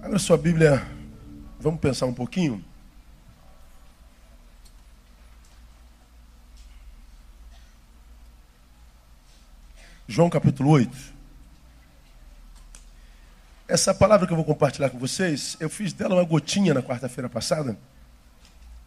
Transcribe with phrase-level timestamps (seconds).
[0.00, 0.86] Abra sua Bíblia,
[1.58, 2.64] vamos pensar um pouquinho.
[10.06, 10.96] João capítulo 8.
[13.66, 17.28] Essa palavra que eu vou compartilhar com vocês, eu fiz dela uma gotinha na quarta-feira
[17.28, 17.76] passada.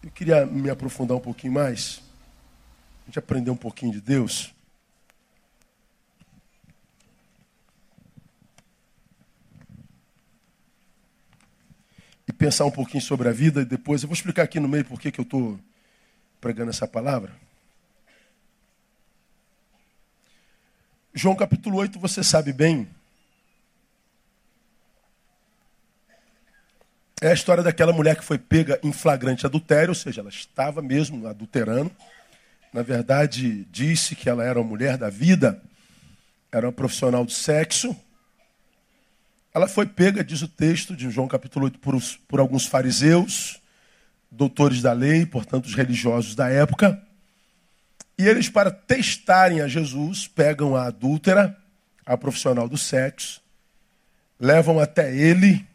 [0.01, 2.01] Eu queria me aprofundar um pouquinho mais.
[3.03, 4.53] A gente aprender um pouquinho de Deus.
[12.41, 14.99] Pensar um pouquinho sobre a vida e depois eu vou explicar aqui no meio por
[14.99, 15.59] que eu estou
[16.39, 17.31] pregando essa palavra.
[21.13, 22.89] João capítulo 8, você sabe bem.
[27.21, 30.81] É a história daquela mulher que foi pega em flagrante adultério, ou seja, ela estava
[30.81, 31.91] mesmo adulterando.
[32.73, 35.61] Na verdade, disse que ela era uma mulher da vida,
[36.51, 37.95] era uma profissional de sexo.
[39.53, 43.61] Ela foi pega, diz o texto de João capítulo 8, por, por alguns fariseus,
[44.29, 47.01] doutores da lei, portanto, os religiosos da época.
[48.17, 51.57] E eles, para testarem a Jesus, pegam a adúltera,
[52.05, 53.41] a profissional do sexo,
[54.39, 55.67] levam até ele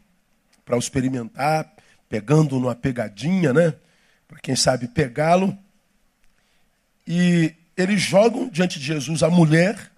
[0.65, 1.71] para experimentar,
[2.09, 3.75] pegando numa pegadinha, né?
[4.27, 5.57] Para quem sabe pegá-lo.
[7.05, 9.91] E eles jogam diante de Jesus a mulher,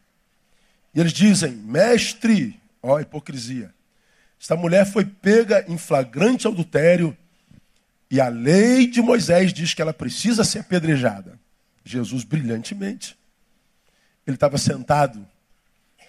[0.94, 3.74] e eles dizem: Mestre, ó, hipocrisia.
[4.40, 7.16] Esta mulher foi pega em flagrante adultério,
[8.10, 11.40] e a lei de Moisés diz que ela precisa ser apedrejada.
[11.84, 13.18] Jesus brilhantemente.
[14.26, 15.26] Ele estava sentado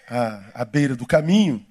[0.09, 1.65] à, à beira do caminho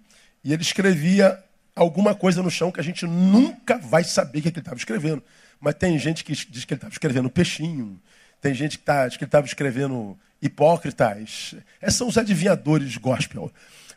[0.43, 1.43] e ele escrevia
[1.75, 4.61] alguma coisa no chão que a gente nunca vai saber o que, é que ele
[4.61, 5.23] estava escrevendo.
[5.59, 7.99] Mas tem gente que diz que ele estava escrevendo peixinho,
[8.41, 11.55] tem gente que tá, diz que ele estava escrevendo hipócritas.
[11.81, 13.51] Esses são os adivinhadores gospel.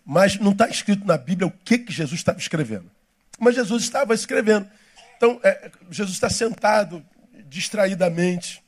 [0.05, 2.91] Mas não está escrito na Bíblia o que, que Jesus estava escrevendo.
[3.39, 4.69] Mas Jesus estava escrevendo.
[5.17, 7.05] Então, é, Jesus está sentado
[7.48, 8.62] distraidamente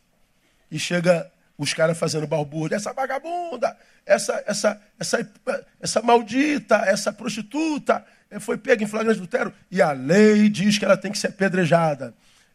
[0.70, 2.76] e chega os caras fazendo balbúrdia.
[2.76, 5.32] Essa vagabunda, essa, essa, essa,
[5.80, 10.84] essa maldita, essa prostituta eh, foi pega em flagrante adultério e a lei diz que
[10.84, 12.14] ela tem que ser apedrejada.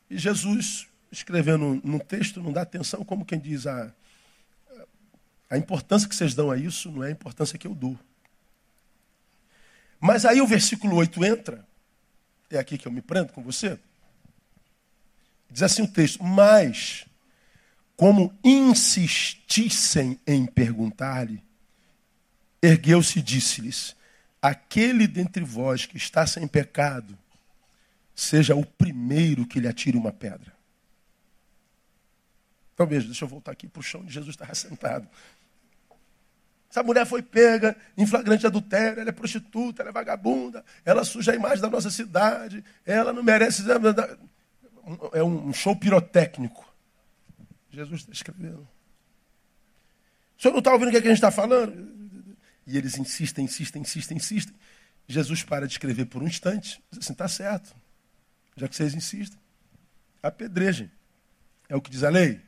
[0.10, 3.92] E Jesus, escrevendo no texto, não dá atenção, como quem diz a,
[5.50, 7.98] a importância que vocês dão a isso não é a importância que eu dou.
[10.00, 11.68] Mas aí o versículo 8 entra,
[12.50, 13.78] é aqui que eu me prendo com você.
[15.50, 17.06] Diz assim o texto: Mas
[17.96, 21.44] como insistissem em perguntar-lhe,
[22.62, 23.96] ergueu-se e disse-lhes:
[24.42, 27.18] Aquele dentre vós que está sem pecado,
[28.16, 30.54] seja o primeiro que lhe atire uma pedra.
[32.74, 35.06] Então veja, deixa eu voltar aqui para o chão onde Jesus estava sentado.
[36.70, 41.32] Essa mulher foi pega em flagrante adultério, ela é prostituta, ela é vagabunda, ela suja
[41.32, 43.64] a imagem da nossa cidade, ela não merece.
[45.14, 46.68] É um show pirotécnico.
[47.72, 48.68] Jesus está escrevendo.
[50.38, 52.00] O senhor não está ouvindo o que, é que a gente está falando?
[52.66, 54.56] E eles insistem, insistem, insistem, insistem.
[55.08, 56.82] Jesus para de escrever por um instante.
[56.92, 57.76] Diz assim, está certo.
[58.56, 59.40] Já que vocês insistem.
[60.22, 60.92] Apedrejem.
[61.68, 62.40] É o que diz a lei.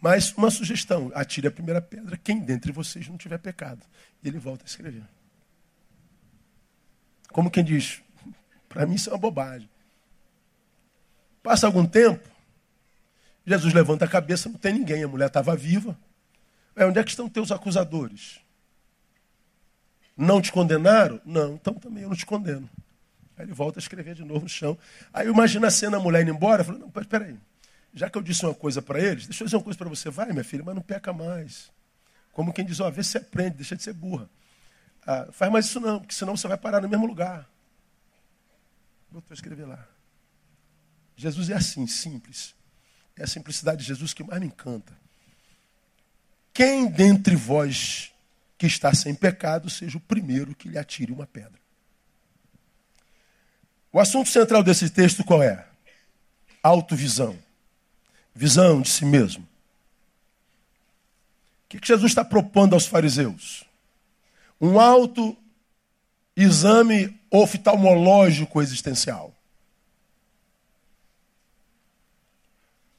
[0.00, 3.84] Mas uma sugestão: atire a primeira pedra quem dentre vocês não tiver pecado.
[4.22, 5.04] E ele volta a escrever.
[7.30, 8.02] Como quem diz,
[8.68, 9.68] para mim isso é uma bobagem.
[11.42, 12.28] Passa algum tempo,
[13.46, 15.96] Jesus levanta a cabeça, não tem ninguém, a mulher estava viva.
[16.74, 18.40] É, onde é que estão teus acusadores?
[20.16, 21.20] Não te condenaram?
[21.24, 22.68] Não, então também eu não te condeno.
[23.36, 24.76] Aí ele volta a escrever de novo no chão.
[25.12, 27.36] Aí imagina a cena, a mulher indo embora, falando, não, peraí,
[27.96, 30.10] já que eu disse uma coisa para eles, deixa eu dizer uma coisa para você,
[30.10, 31.72] vai minha filha, mas não peca mais.
[32.30, 34.28] Como quem diz, ó, vê se aprende, deixa de ser burra.
[35.06, 37.48] Ah, faz mais isso não, porque senão você vai parar no mesmo lugar.
[39.30, 39.88] A escrever lá.
[41.16, 42.54] Jesus é assim, simples.
[43.16, 44.92] É a simplicidade de Jesus que mais me encanta.
[46.52, 48.12] Quem dentre vós
[48.58, 51.58] que está sem pecado seja o primeiro que lhe atire uma pedra.
[53.90, 55.66] O assunto central desse texto qual é?
[56.62, 57.45] Autovisão.
[58.36, 59.48] Visão de si mesmo.
[61.64, 63.64] O que Jesus está propondo aos fariseus?
[64.60, 65.34] Um alto
[66.36, 69.34] exame oftalmológico existencial.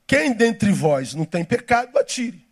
[0.08, 2.46] Quem dentre vós não tem pecado, atire.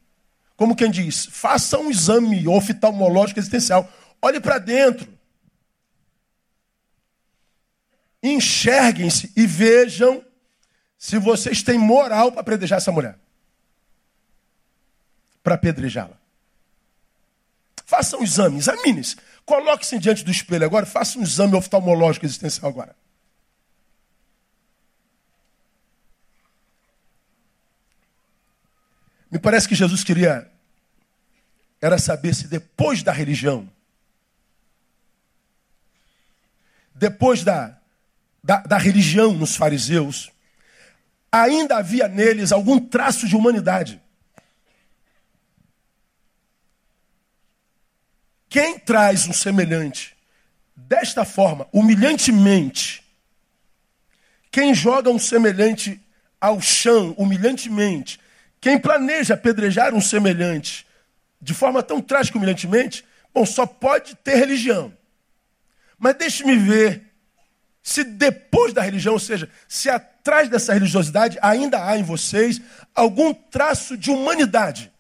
[0.56, 3.92] Como quem diz, faça um exame oftalmológico existencial.
[4.22, 5.12] Olhe para dentro.
[8.22, 10.25] Enxerguem-se e vejam
[10.98, 13.18] se vocês têm moral para apedrejar essa mulher.
[15.44, 16.18] Para apedrejá-la.
[17.86, 19.16] Faça um exame, examine-se.
[19.46, 22.96] Coloque-se diante do espelho agora, faça um exame oftalmológico existencial agora.
[29.30, 30.50] Me parece que Jesus queria
[31.82, 33.70] era saber se depois da religião,
[36.96, 37.78] depois da,
[38.44, 40.32] da, da religião nos fariseus,
[41.32, 44.02] ainda havia neles algum traço de humanidade.
[48.50, 50.16] Quem traz um semelhante
[50.76, 53.04] desta forma, humilhantemente,
[54.50, 56.00] quem joga um semelhante
[56.40, 58.20] ao chão, humilhantemente,
[58.62, 60.88] quem planeja apedrejar um semelhante
[61.42, 64.94] de forma tão trágica humilhantemente, bom, só pode ter religião.
[65.98, 67.05] Mas deixe-me ver
[67.86, 72.60] se depois da religião, ou seja, se atrás dessa religiosidade ainda há em vocês
[72.96, 74.92] algum traço de humanidade.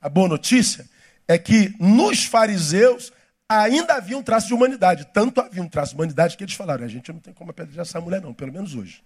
[0.00, 0.88] A boa notícia
[1.26, 3.12] é que nos fariseus
[3.48, 5.08] ainda havia um traço de humanidade.
[5.12, 7.82] Tanto havia um traço de humanidade que eles falaram: a gente não tem como apedrejar
[7.82, 9.02] essa mulher, não, pelo menos hoje.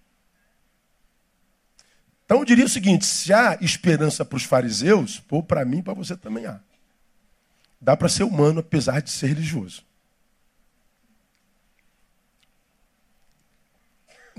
[2.23, 5.95] Então eu diria o seguinte: se há esperança para os fariseus, pô, para mim para
[5.95, 6.59] você também há.
[7.81, 9.88] Dá para ser humano apesar de ser religioso.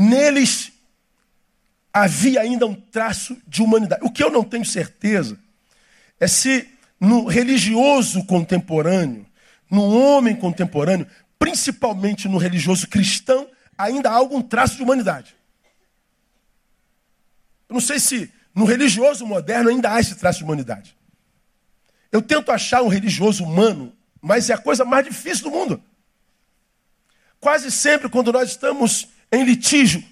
[0.00, 0.72] Neles
[1.92, 4.02] havia ainda um traço de humanidade.
[4.02, 5.38] O que eu não tenho certeza
[6.18, 6.66] é se
[6.98, 9.26] no religioso contemporâneo,
[9.70, 11.06] no homem contemporâneo,
[11.38, 15.36] principalmente no religioso cristão, ainda há algum traço de humanidade.
[17.68, 20.96] Eu não sei se no religioso moderno ainda há esse traço de humanidade.
[22.10, 25.82] Eu tento achar um religioso humano, mas é a coisa mais difícil do mundo.
[27.38, 30.02] Quase sempre, quando nós estamos em litígio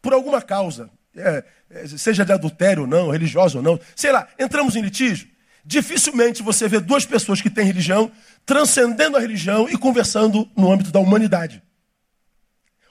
[0.00, 4.28] por alguma causa, é, é seja de adultério ou não, religioso ou não, sei lá,
[4.38, 5.28] entramos em litígio.
[5.64, 8.10] Dificilmente você vê duas pessoas que têm religião
[8.46, 11.62] transcendendo a religião e conversando no âmbito da humanidade.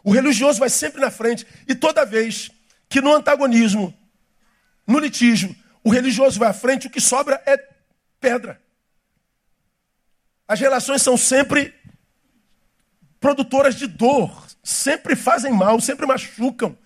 [0.03, 2.51] O religioso vai sempre na frente e toda vez
[2.87, 3.93] que no antagonismo,
[4.85, 7.57] no litígio, o religioso vai à frente, o que sobra é
[8.19, 8.61] pedra.
[10.47, 11.73] As relações são sempre
[13.19, 16.77] produtoras de dor, sempre fazem mal, sempre machucam,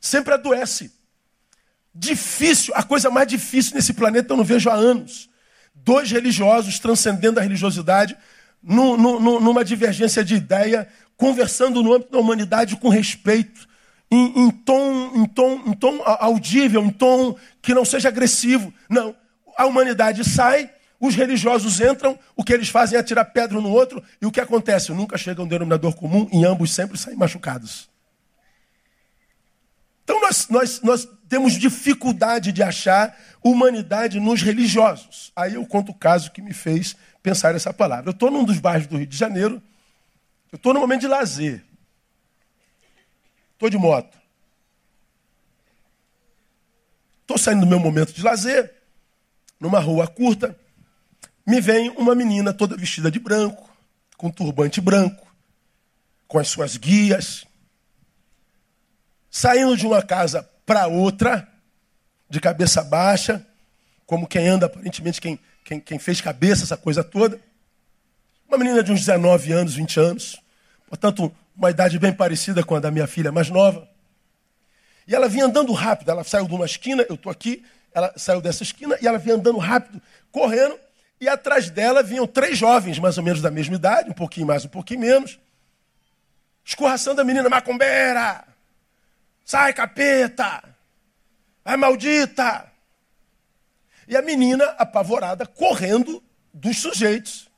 [0.00, 0.90] sempre adoecem.
[1.94, 5.30] Difícil, a coisa mais difícil nesse planeta eu não vejo há anos
[5.74, 8.16] dois religiosos transcendendo a religiosidade,
[8.62, 13.68] no, no, numa divergência de ideia, conversando no âmbito da humanidade com respeito,
[14.10, 18.72] em, em, tom, em, tom, em tom audível, em tom que não seja agressivo.
[18.88, 19.14] Não.
[19.56, 20.70] A humanidade sai,
[21.02, 24.40] os religiosos entram, o que eles fazem é tirar pedra no outro, e o que
[24.40, 24.92] acontece?
[24.92, 27.90] Nunca chega um denominador comum, e ambos sempre saem machucados.
[30.04, 35.32] Então nós, nós, nós temos dificuldade de achar humanidade nos religiosos.
[35.34, 38.10] Aí eu conto o caso que me fez pensar essa palavra.
[38.10, 39.60] Eu estou num dos bairros do Rio de Janeiro,
[40.52, 41.64] eu estou num momento de lazer.
[43.54, 44.16] Estou de moto.
[47.22, 48.72] Estou saindo do meu momento de lazer,
[49.58, 50.56] numa rua curta,
[51.46, 53.70] me vem uma menina toda vestida de branco,
[54.16, 55.26] com turbante branco,
[56.28, 57.44] com as suas guias,
[59.30, 61.48] saindo de uma casa para outra,
[62.28, 63.44] de cabeça baixa,
[64.06, 67.40] como quem anda, aparentemente, quem, quem, quem fez cabeça, essa coisa toda.
[68.48, 70.40] Uma menina de uns 19 anos, 20 anos,
[70.88, 73.88] portanto, uma idade bem parecida com a da minha filha mais nova.
[75.06, 77.64] E ela vinha andando rápido, ela saiu de uma esquina, eu estou aqui,
[77.94, 80.00] ela saiu dessa esquina e ela vinha andando rápido,
[80.30, 80.78] correndo,
[81.22, 84.64] e atrás dela vinham três jovens, mais ou menos da mesma idade, um pouquinho mais,
[84.64, 85.38] um pouquinho menos,
[86.64, 88.44] escorraçando a menina macumbeira,
[89.44, 90.64] Sai, capeta!
[91.64, 92.68] Vai, maldita!
[94.08, 96.20] E a menina, apavorada, correndo
[96.52, 97.48] dos sujeitos.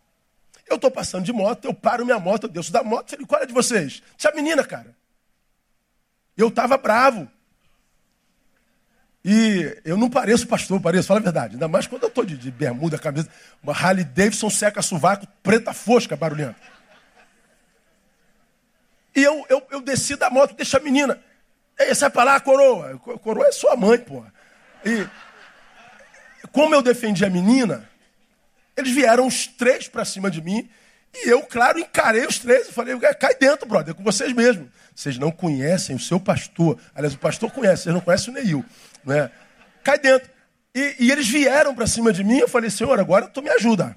[0.67, 3.13] Eu estou passando de moto, eu paro minha moto, Deus da moto.
[3.13, 4.03] Falei, qual é de vocês?
[4.19, 4.95] Tinha a menina, cara.
[6.37, 7.31] Eu estava bravo.
[9.25, 11.55] E eu não pareço pastor, pareço, fala a verdade.
[11.55, 13.29] Ainda mais quando eu estou de, de, bermuda, camisa.
[13.63, 16.57] Uma Harley Davidson seca sovaco, preta fosca, barulhenta.
[19.17, 21.19] E eu, eu, eu desci da moto, deixa a menina.
[21.79, 22.99] Ei, sai pra lá, coroa.
[22.99, 24.23] Coroa é sua mãe, pô.
[24.85, 25.09] E
[26.53, 27.89] como eu defendi a menina,
[28.77, 30.69] eles vieram os três para cima de mim.
[31.15, 34.69] E eu, claro, encarei os três e falei, cai dentro, brother, é com vocês mesmos.
[34.95, 36.79] Vocês não conhecem o seu pastor.
[36.95, 38.65] Aliás, o pastor conhece, vocês não conhecem o Neil.
[39.05, 39.31] Não é?
[39.83, 40.31] Cai dentro.
[40.75, 43.97] E, e eles vieram para cima de mim, eu falei, senhor, agora tu me ajuda.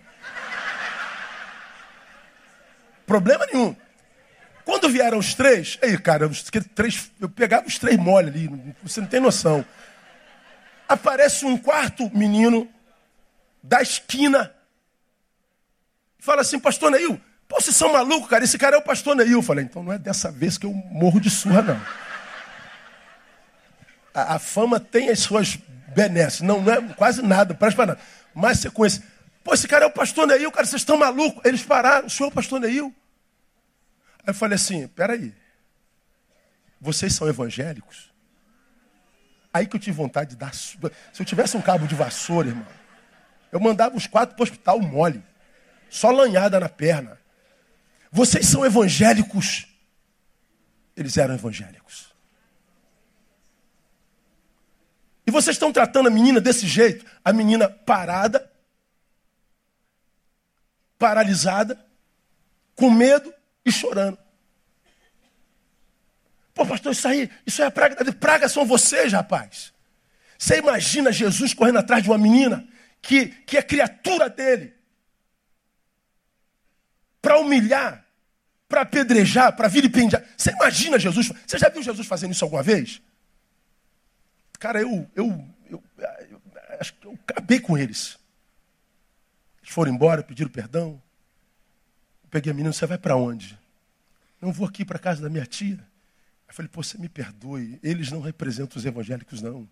[3.06, 3.76] Problema nenhum.
[4.64, 6.44] Quando vieram os três, aí, cara, os
[6.76, 9.66] três, eu pegava os três mole ali, você não tem noção.
[10.90, 12.70] Aparece um quarto menino
[13.64, 14.54] da esquina.
[16.20, 19.32] Fala assim, pastor Neil, pô, vocês são malucos, cara, esse cara é o pastor Neil.
[19.32, 21.82] Eu falei, então não é dessa vez que eu morro de surra, não.
[24.18, 25.60] A, a fama tem as suas
[25.94, 26.44] benesse.
[26.44, 28.02] Não, não é quase nada, não presta para nada.
[28.34, 29.04] Mas conhece.
[29.44, 31.46] Pô, esse cara é o pastor Neil, cara, vocês estão malucos.
[31.46, 32.94] Eles pararam, o senhor é o pastor Neil.
[34.20, 35.34] Aí eu falei assim, peraí.
[36.82, 38.12] Vocês são evangélicos?
[39.54, 40.54] Aí que eu tive vontade de dar.
[40.54, 40.78] Se
[41.20, 42.68] eu tivesse um cabo de vassoura, irmão,
[43.52, 45.24] eu mandava os quatro para o hospital mole.
[45.90, 47.20] Só lanhada na perna.
[48.12, 49.68] Vocês são evangélicos?
[50.96, 52.17] Eles eram evangélicos.
[55.28, 57.06] E vocês estão tratando a menina desse jeito?
[57.24, 58.50] A menina parada,
[60.98, 61.86] paralisada,
[62.74, 63.34] com medo
[63.66, 64.18] e chorando.
[66.54, 68.14] Pô, pastor, isso aí, isso é a praga.
[68.14, 69.74] Praga são vocês, rapaz.
[70.40, 72.66] Você imagina Jesus correndo atrás de uma menina
[73.02, 74.74] que, que é criatura dele
[77.22, 78.06] para humilhar,
[78.70, 80.24] para apedrejar, para vilipendiar.
[80.38, 81.34] Você imagina Jesus?
[81.46, 83.02] Você já viu Jesus fazendo isso alguma vez?
[84.60, 86.42] Cara, eu, eu, eu, eu
[86.80, 88.18] acho que eu acabei com eles.
[89.62, 91.02] Eles foram embora, pediram perdão.
[92.24, 93.58] Eu peguei a menina, você vai para onde?
[94.42, 95.80] Não vou aqui para casa da minha tia.
[96.48, 97.80] Eu falei, pô, você me perdoe.
[97.84, 99.68] Eles não representam os evangélicos, não.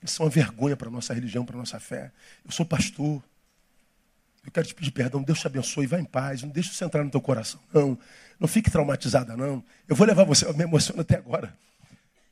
[0.00, 2.12] Eles são uma vergonha para a nossa religião, para a nossa fé.
[2.44, 3.22] Eu sou pastor.
[4.44, 5.22] Eu quero te pedir perdão.
[5.22, 5.86] Deus te abençoe.
[5.86, 6.42] Vá em paz.
[6.42, 7.60] Não deixe isso entrar no teu coração.
[7.72, 7.98] Não.
[8.38, 9.62] Não fique traumatizada, não.
[9.86, 10.46] Eu vou levar você.
[10.46, 11.54] Eu me emociono até agora.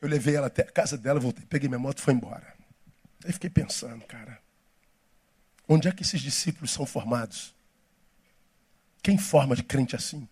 [0.00, 2.54] Eu levei ela até a casa dela, voltei, peguei minha moto e fui embora.
[3.24, 4.40] Aí fiquei pensando, cara.
[5.68, 7.54] Onde é que esses discípulos são formados?
[9.02, 10.28] Quem forma de crente assim?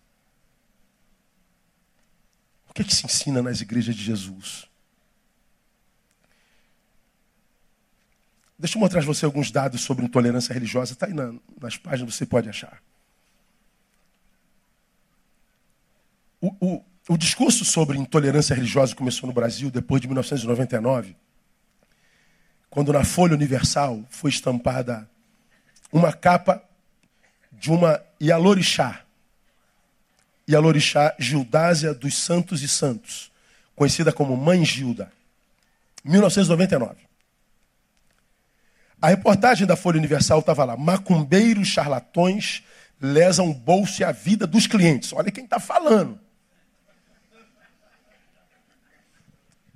[2.69, 4.69] O que, é que se ensina nas igrejas de Jesus?
[8.57, 10.93] Deixa eu mostrar você alguns dados sobre intolerância religiosa.
[10.93, 12.81] Está aí na, nas páginas, você pode achar.
[16.41, 21.15] O, o, discurso sobre intolerância religiosa começou no Brasil depois de 1999,
[22.69, 25.09] quando na Folha Universal foi estampada
[25.91, 26.61] uma capa
[27.51, 29.01] de uma Yalorixá.
[30.49, 33.31] Yalorixá Gildásia dos Santos e Santos,
[33.75, 35.11] conhecida como Mãe Gilda.
[36.03, 37.05] 1999.
[39.01, 40.77] A reportagem da Folha Universal estava lá.
[40.77, 42.63] Macumbeiros charlatões
[42.99, 45.13] lesam o bolso e a vida dos clientes.
[45.13, 46.19] Olha quem está falando.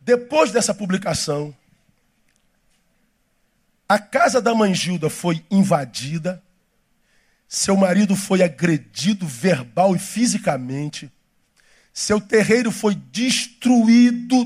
[0.09, 1.55] Depois dessa publicação,
[3.87, 6.41] a casa da mãe Gilda foi invadida,
[7.47, 11.11] seu marido foi agredido verbal e fisicamente,
[11.93, 14.45] seu terreiro foi destruído,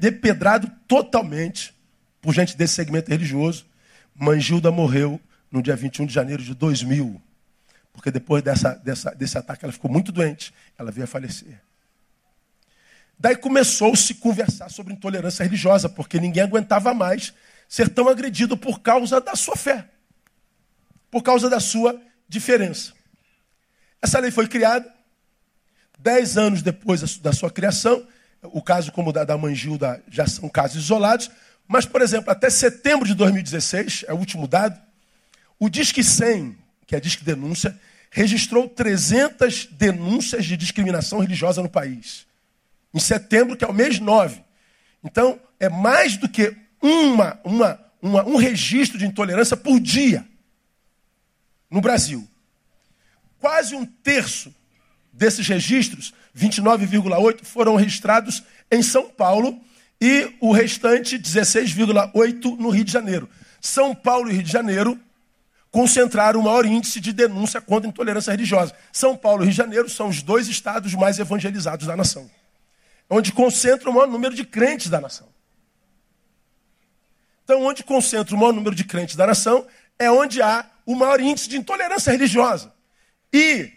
[0.00, 1.74] depedrado totalmente
[2.22, 3.66] por gente desse segmento religioso.
[4.14, 7.20] Mangilda morreu no dia 21 de janeiro de 2000.
[7.92, 10.54] Porque depois dessa, dessa, desse ataque ela ficou muito doente.
[10.78, 11.60] Ela veio a falecer.
[13.18, 17.32] Daí começou-se conversar sobre intolerância religiosa, porque ninguém aguentava mais
[17.68, 19.88] ser tão agredido por causa da sua fé,
[21.10, 22.92] por causa da sua diferença.
[24.02, 24.94] Essa lei foi criada
[25.98, 28.06] dez anos depois da sua criação.
[28.42, 31.30] O caso como o da, da Mangilda já são casos isolados,
[31.66, 34.80] mas, por exemplo, até setembro de 2016, é o último dado,
[35.58, 36.56] o Disque 100,
[36.86, 37.76] que é a Disque Denúncia,
[38.10, 42.26] registrou 300 denúncias de discriminação religiosa no país.
[42.96, 44.42] Em setembro, que é o mês 9.
[45.04, 50.26] Então, é mais do que uma, uma, uma, um registro de intolerância por dia
[51.70, 52.26] no Brasil.
[53.38, 54.50] Quase um terço
[55.12, 59.60] desses registros, 29,8, foram registrados em São Paulo
[60.00, 63.28] e o restante, 16,8% no Rio de Janeiro.
[63.60, 64.98] São Paulo e Rio de Janeiro
[65.70, 68.74] concentraram o maior índice de denúncia contra a intolerância religiosa.
[68.90, 72.30] São Paulo e Rio de Janeiro são os dois estados mais evangelizados da nação,
[73.08, 75.28] onde concentra o maior número de crentes da nação.
[77.44, 79.66] Então, onde concentra o maior número de crentes da nação
[79.98, 82.74] é onde há o maior índice de intolerância religiosa.
[83.32, 83.72] E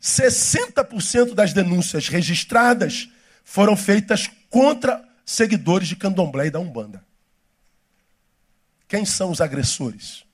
[0.00, 3.08] 60% das denúncias registradas
[3.42, 7.04] foram feitas contra seguidores de candomblé e da Umbanda.
[8.86, 10.24] Quem são os agressores?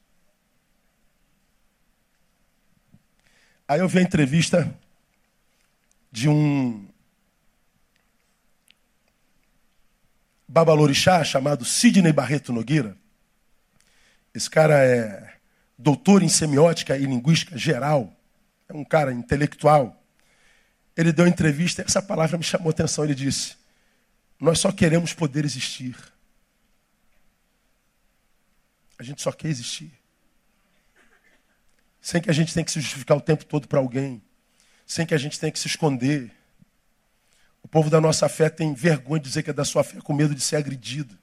[3.68, 4.76] Aí eu vi a entrevista
[6.10, 6.89] de um
[10.50, 12.96] babalorixá chamado Sidney Barreto Nogueira.
[14.34, 15.34] Esse cara é
[15.78, 18.12] doutor em semiótica e linguística geral,
[18.68, 19.96] é um cara intelectual.
[20.96, 23.04] Ele deu entrevista, essa palavra me chamou a atenção.
[23.04, 23.56] Ele disse:
[24.40, 25.96] nós só queremos poder existir.
[28.98, 29.92] A gente só quer existir.
[32.02, 34.20] Sem que a gente tenha que se justificar o tempo todo para alguém.
[34.84, 36.30] Sem que a gente tenha que se esconder.
[37.70, 40.34] Povo da nossa fé tem vergonha de dizer que é da sua fé com medo
[40.34, 41.16] de ser agredido.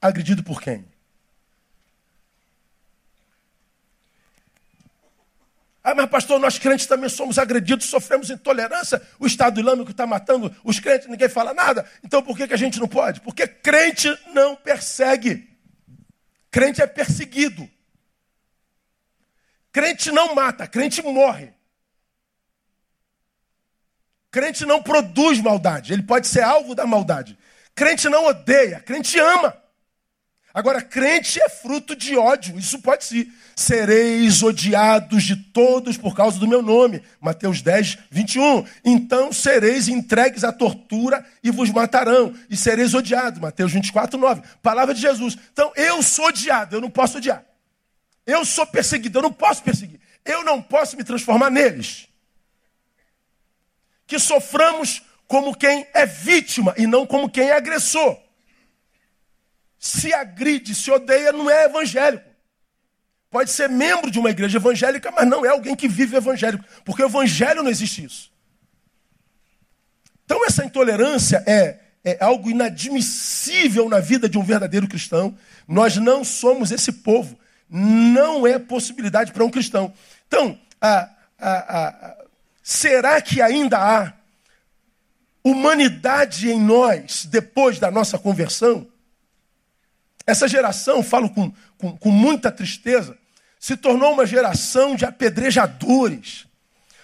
[0.00, 0.84] Agredido por quem?
[5.82, 9.00] Ah, mas pastor, nós crentes também somos agredidos, sofremos intolerância.
[9.18, 11.88] O Estado Islâmico está matando os crentes, ninguém fala nada.
[12.04, 13.22] Então por que, que a gente não pode?
[13.22, 15.48] Porque crente não persegue.
[16.50, 17.68] Crente é perseguido.
[19.72, 21.54] Crente não mata, crente morre.
[24.30, 27.36] Crente não produz maldade, ele pode ser alvo da maldade.
[27.74, 29.56] Crente não odeia, crente ama.
[30.52, 33.28] Agora, crente é fruto de ódio, isso pode ser.
[33.54, 37.02] Sereis odiados de todos por causa do meu nome.
[37.20, 38.64] Mateus 10, 21.
[38.84, 42.34] Então sereis entregues à tortura e vos matarão.
[42.48, 43.38] E sereis odiados.
[43.38, 44.42] Mateus 24, 9.
[44.62, 45.36] Palavra de Jesus.
[45.52, 47.44] Então eu sou odiado, eu não posso odiar.
[48.26, 50.00] Eu sou perseguido, eu não posso perseguir.
[50.24, 52.09] Eu não posso me transformar neles.
[54.10, 58.18] Que soframos como quem é vítima e não como quem é agressor
[59.80, 62.28] se agride, se odeia, não é evangélico.
[63.30, 67.02] Pode ser membro de uma igreja evangélica, mas não é alguém que vive evangélico, porque
[67.02, 68.30] o evangelho não existe isso.
[70.26, 75.34] Então essa intolerância é, é algo inadmissível na vida de um verdadeiro cristão.
[75.66, 77.38] Nós não somos esse povo.
[77.68, 79.94] Não é possibilidade para um cristão.
[80.26, 82.24] Então, a, a, a,
[82.62, 84.12] será que ainda há
[85.42, 88.86] humanidade em nós depois da nossa conversão?
[90.26, 93.16] Essa geração, falo com, com, com muita tristeza,
[93.58, 96.46] se tornou uma geração de apedrejadores.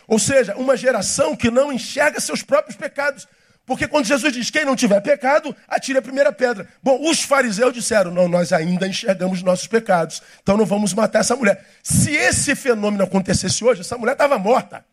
[0.07, 3.27] Ou seja, uma geração que não enxerga seus próprios pecados.
[3.67, 6.69] Porque quando Jesus diz: quem não tiver pecado, atire a primeira pedra.
[6.81, 11.35] Bom, os fariseus disseram: não, nós ainda enxergamos nossos pecados, então não vamos matar essa
[11.35, 11.67] mulher.
[11.83, 14.85] Se esse fenômeno acontecesse hoje, essa mulher estava morta.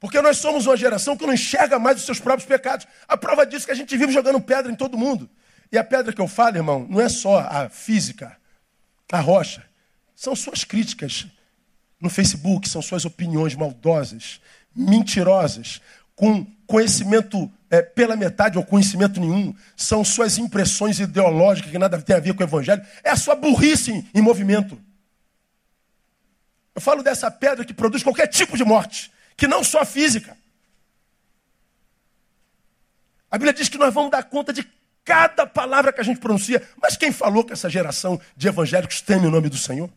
[0.00, 2.86] Porque nós somos uma geração que não enxerga mais os seus próprios pecados.
[3.06, 5.28] A prova disso é que a gente vive jogando pedra em todo mundo.
[5.70, 8.36] E a pedra que eu falo, irmão, não é só a física,
[9.12, 9.62] a rocha.
[10.16, 11.26] São suas críticas
[12.00, 14.40] no Facebook, são suas opiniões maldosas,
[14.74, 15.82] mentirosas,
[16.16, 19.54] com conhecimento é, pela metade ou conhecimento nenhum.
[19.76, 22.82] São suas impressões ideológicas que nada tem a ver com o evangelho.
[23.04, 24.80] É a sua burrice em, em movimento.
[26.74, 30.36] Eu falo dessa pedra que produz qualquer tipo de morte, que não só física.
[33.30, 34.70] A Bíblia diz que nós vamos dar conta de
[35.02, 36.62] cada palavra que a gente pronuncia.
[36.76, 39.88] Mas quem falou que essa geração de evangélicos teme o nome do Senhor?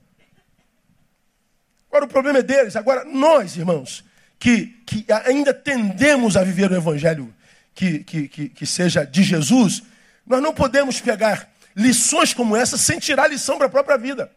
[1.89, 2.77] Agora o problema é deles.
[2.77, 4.05] Agora, nós, irmãos,
[4.39, 7.35] que, que ainda tendemos a viver o evangelho
[7.75, 9.83] que, que, que, que seja de Jesus,
[10.25, 14.31] nós não podemos pegar lições como essa sem tirar lição para a própria vida.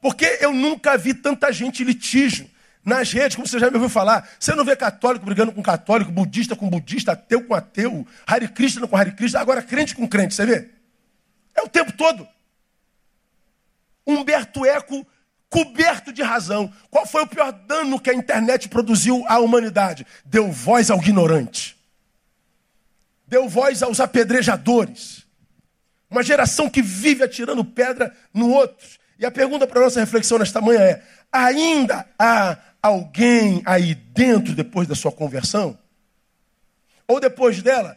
[0.00, 2.53] Porque eu nunca vi tanta gente litígio
[2.84, 6.12] nas redes, como você já me ouviu falar, você não vê católico brigando com católico,
[6.12, 10.34] budista com budista, ateu com ateu, Hare Krishna com Hare Krishna, agora crente com crente,
[10.34, 10.70] você vê?
[11.54, 12.28] É o tempo todo.
[14.06, 15.06] Humberto Eco
[15.54, 16.72] coberto de razão.
[16.90, 20.04] Qual foi o pior dano que a internet produziu à humanidade?
[20.24, 21.76] Deu voz ao ignorante.
[23.24, 25.24] Deu voz aos apedrejadores.
[26.10, 28.86] Uma geração que vive atirando pedra no outro.
[29.16, 34.86] E a pergunta para nossa reflexão nesta manhã é: ainda há alguém aí dentro depois
[34.86, 35.78] da sua conversão?
[37.08, 37.96] Ou depois dela,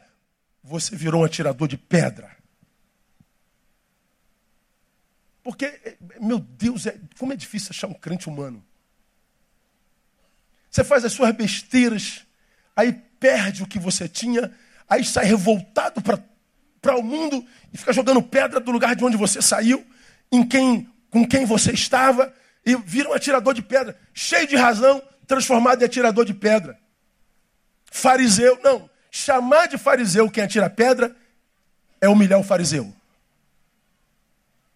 [0.63, 2.37] você virou um atirador de pedra?
[5.43, 8.63] Porque, meu Deus, é, como é difícil achar um crente humano.
[10.69, 12.25] Você faz as suas besteiras,
[12.73, 14.53] aí perde o que você tinha,
[14.87, 19.41] aí sai revoltado para o mundo e fica jogando pedra do lugar de onde você
[19.41, 19.85] saiu,
[20.31, 22.33] em quem, com quem você estava,
[22.67, 26.77] e vira um atirador de pedra, cheio de razão, transformado em atirador de pedra.
[27.89, 28.89] Fariseu, não.
[29.09, 31.15] Chamar de fariseu quem atira pedra
[32.01, 32.93] é humilhar o fariseu.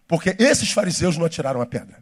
[0.08, 2.02] Porque esses fariseus não atiraram a pedra.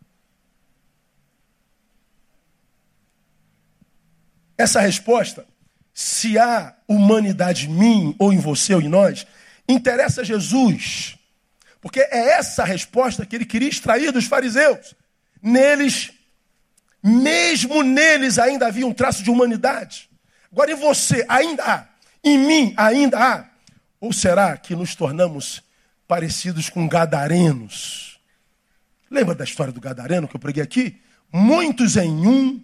[4.56, 5.44] Essa resposta,
[5.92, 9.26] se há humanidade em mim, ou em você, ou em nós,
[9.68, 11.18] interessa a Jesus.
[11.82, 14.94] Porque é essa resposta que ele queria extrair dos fariseus.
[15.42, 16.12] Neles,
[17.02, 20.10] mesmo neles ainda havia um traço de humanidade.
[20.52, 21.88] Agora em você ainda há,
[22.24, 23.50] em mim ainda há.
[24.02, 25.62] Ou será que nos tornamos
[26.08, 28.20] parecidos com gadarenos?
[29.10, 31.02] Lembra da história do gadareno que eu preguei aqui?
[31.32, 32.64] Muitos em um,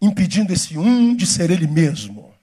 [0.00, 2.34] impedindo esse um de ser ele mesmo.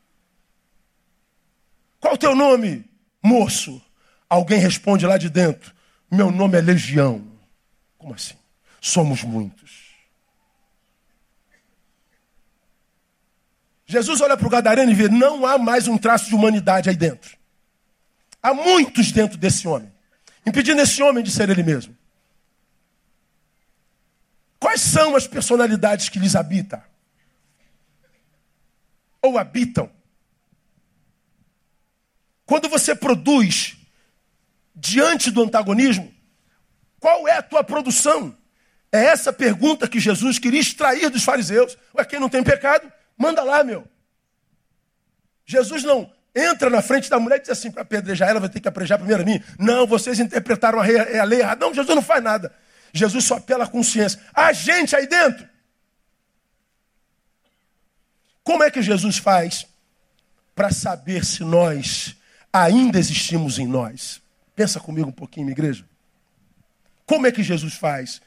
[1.99, 2.85] Qual o teu nome,
[3.21, 3.81] moço?
[4.29, 5.73] Alguém responde lá de dentro:
[6.09, 7.27] Meu nome é Legião.
[7.97, 8.38] Como assim?
[8.81, 9.89] Somos muitos.
[13.85, 16.95] Jesus olha para o Gadareno e vê: não há mais um traço de humanidade aí
[16.95, 17.37] dentro.
[18.41, 19.91] Há muitos dentro desse homem,
[20.45, 21.97] impedindo esse homem de ser ele mesmo.
[24.59, 26.81] Quais são as personalidades que lhes habitam?
[29.21, 29.91] Ou habitam?
[32.45, 33.77] Quando você produz
[34.75, 36.13] diante do antagonismo,
[36.99, 38.37] qual é a tua produção?
[38.91, 41.77] É essa pergunta que Jesus queria extrair dos fariseus.
[41.95, 43.87] Ué, quem não tem pecado, manda lá, meu.
[45.45, 48.59] Jesus não entra na frente da mulher e diz assim, para apedrejar ela, vai ter
[48.59, 49.43] que apedrejar primeiro a mim.
[49.57, 51.65] Não, vocês interpretaram a lei, a lei errada.
[51.65, 52.53] Não, Jesus não faz nada.
[52.93, 54.19] Jesus só apela à consciência.
[54.33, 55.47] A gente aí dentro.
[58.43, 59.67] Como é que Jesus faz
[60.55, 62.15] para saber se nós
[62.51, 64.21] ainda existimos em nós?
[64.55, 65.85] Pensa comigo um pouquinho, minha igreja.
[67.05, 68.21] Como é que Jesus faz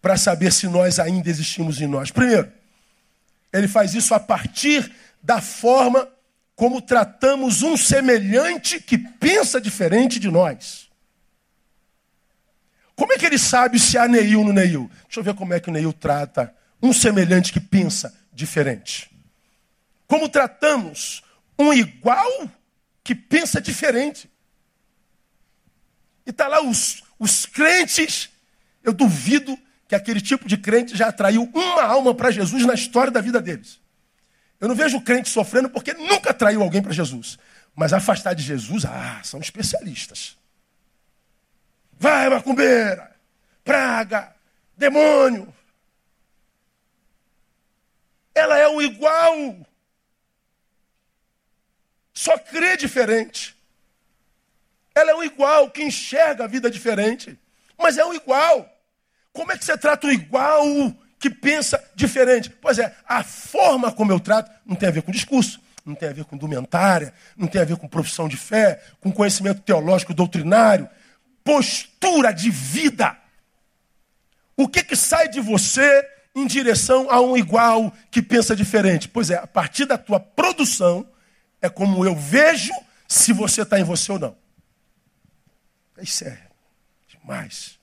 [0.00, 2.10] para saber se nós ainda existimos em nós?
[2.10, 2.50] Primeiro,
[3.52, 6.08] ele faz isso a partir da forma
[6.54, 10.90] como tratamos um semelhante que pensa diferente de nós.
[12.94, 14.90] Como é que ele sabe se há Neil no Neil?
[15.04, 19.10] Deixa eu ver como é que o Neil trata um semelhante que pensa diferente.
[20.06, 21.22] Como tratamos
[21.58, 22.50] um igual
[23.02, 24.30] que pensa diferente.
[26.26, 28.28] E está lá os, os crentes,
[28.82, 29.58] eu duvido
[29.90, 33.42] que aquele tipo de crente já atraiu uma alma para Jesus na história da vida
[33.42, 33.80] deles.
[34.60, 37.36] Eu não vejo crente sofrendo porque nunca atraiu alguém para Jesus.
[37.74, 40.38] Mas afastar de Jesus, ah, são especialistas.
[41.98, 43.16] Vai, macumbeira,
[43.64, 44.32] praga,
[44.76, 45.52] demônio.
[48.32, 49.56] Ela é um igual.
[52.14, 53.56] Só crê diferente.
[54.94, 57.36] Ela é um igual que enxerga a vida diferente.
[57.76, 58.70] Mas é um igual.
[59.32, 60.64] Como é que você trata um igual
[61.18, 62.50] que pensa diferente?
[62.50, 66.08] Pois é, a forma como eu trato não tem a ver com discurso, não tem
[66.08, 70.14] a ver com indumentária, não tem a ver com profissão de fé, com conhecimento teológico
[70.14, 70.88] doutrinário,
[71.44, 73.16] postura de vida.
[74.56, 79.08] O que, que sai de você em direção a um igual que pensa diferente?
[79.08, 81.08] Pois é, a partir da tua produção,
[81.62, 82.72] é como eu vejo
[83.08, 84.36] se você está em você ou não.
[86.00, 86.38] Isso é
[87.08, 87.79] demais.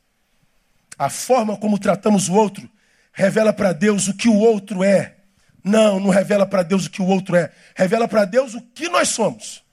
[0.98, 2.70] A forma como tratamos o outro
[3.12, 5.16] revela para Deus o que o outro é.
[5.64, 7.52] Não, não revela para Deus o que o outro é.
[7.76, 9.64] Revela para Deus o que nós somos.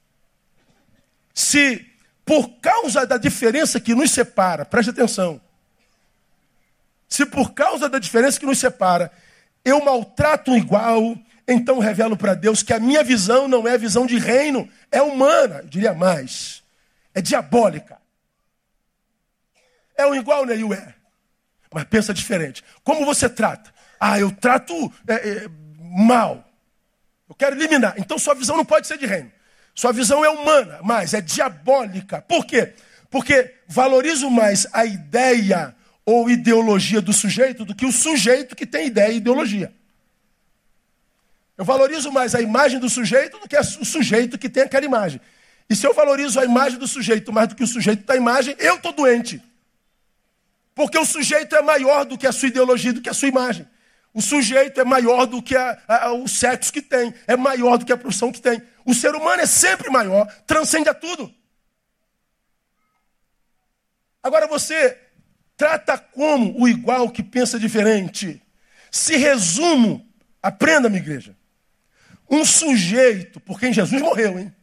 [1.32, 1.86] Se
[2.24, 5.40] por causa da diferença que nos separa, preste atenção.
[7.06, 9.12] Se por causa da diferença que nos separa,
[9.64, 14.18] eu maltrato igual, então revelo para Deus que a minha visão não é visão de
[14.18, 16.62] reino, é humana, eu diria mais,
[17.12, 17.98] é diabólica.
[19.96, 20.72] É um igual, Neil?
[20.72, 20.94] É.
[21.74, 22.62] Mas pensa diferente.
[22.84, 23.74] Como você trata?
[23.98, 25.48] Ah, eu trato é, é,
[25.80, 26.48] mal.
[27.28, 27.94] Eu quero eliminar.
[27.98, 29.30] Então sua visão não pode ser de reino.
[29.74, 32.22] Sua visão é humana, mas é diabólica.
[32.22, 32.74] Por quê?
[33.10, 35.74] Porque valorizo mais a ideia
[36.06, 39.72] ou ideologia do sujeito do que o sujeito que tem ideia e ideologia.
[41.58, 45.20] Eu valorizo mais a imagem do sujeito do que o sujeito que tem aquela imagem.
[45.68, 48.54] E se eu valorizo a imagem do sujeito mais do que o sujeito da imagem,
[48.60, 49.42] eu estou doente.
[50.74, 53.68] Porque o sujeito é maior do que a sua ideologia, do que a sua imagem.
[54.12, 57.84] O sujeito é maior do que a, a, o sexo que tem, é maior do
[57.84, 58.62] que a profissão que tem.
[58.84, 61.32] O ser humano é sempre maior, transcende a tudo.
[64.22, 64.98] Agora você
[65.56, 68.40] trata como o igual que pensa diferente.
[68.90, 70.08] Se resumo,
[70.42, 71.36] aprenda, minha igreja.
[72.30, 74.54] Um sujeito, por quem Jesus morreu, hein?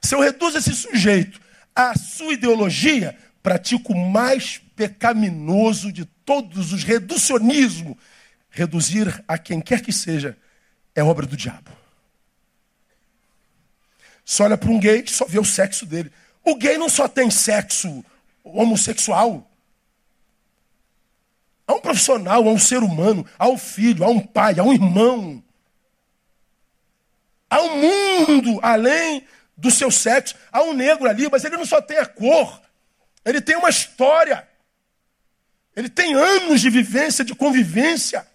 [0.00, 1.40] Se eu reduzo esse sujeito
[1.74, 7.98] à sua ideologia, pratico mais pecaminoso de todos os reducionismo
[8.50, 10.36] reduzir a quem quer que seja
[10.94, 11.70] é obra do diabo.
[14.24, 16.12] Só olha para um gay, só vê o sexo dele.
[16.44, 18.04] O gay não só tem sexo
[18.44, 19.48] homossexual.
[21.66, 24.72] Há um profissional, há um ser humano, há um filho, há um pai, há um
[24.72, 25.42] irmão.
[27.48, 29.26] Há um mundo além
[29.56, 30.34] do seu sexo.
[30.50, 32.60] Há um negro ali, mas ele não só tem a cor,
[33.24, 34.46] ele tem uma história.
[35.74, 38.26] Ele tem anos de vivência, de convivência.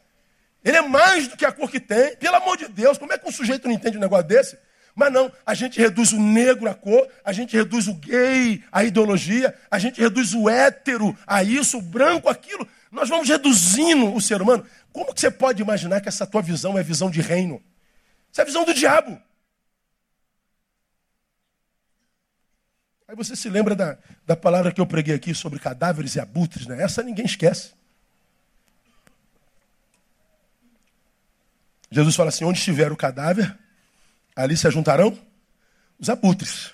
[0.63, 2.15] Ele é mais do que a cor que tem.
[2.15, 4.57] Pelo amor de Deus, como é que um sujeito não entende um negócio desse?
[4.95, 8.83] Mas não, a gente reduz o negro à cor, a gente reduz o gay à
[8.83, 12.67] ideologia, a gente reduz o hétero a isso, o branco aquilo.
[12.91, 14.65] Nós vamos reduzindo o ser humano.
[14.91, 17.61] Como que você pode imaginar que essa tua visão é visão de reino?
[18.31, 19.21] Isso é visão do diabo.
[23.07, 26.67] Aí você se lembra da, da palavra que eu preguei aqui sobre cadáveres e abutres,
[26.67, 26.83] né?
[26.83, 27.71] Essa ninguém esquece.
[31.89, 33.57] Jesus fala assim: onde estiver o cadáver,
[34.35, 35.17] ali se ajuntarão
[35.97, 36.73] os abutres.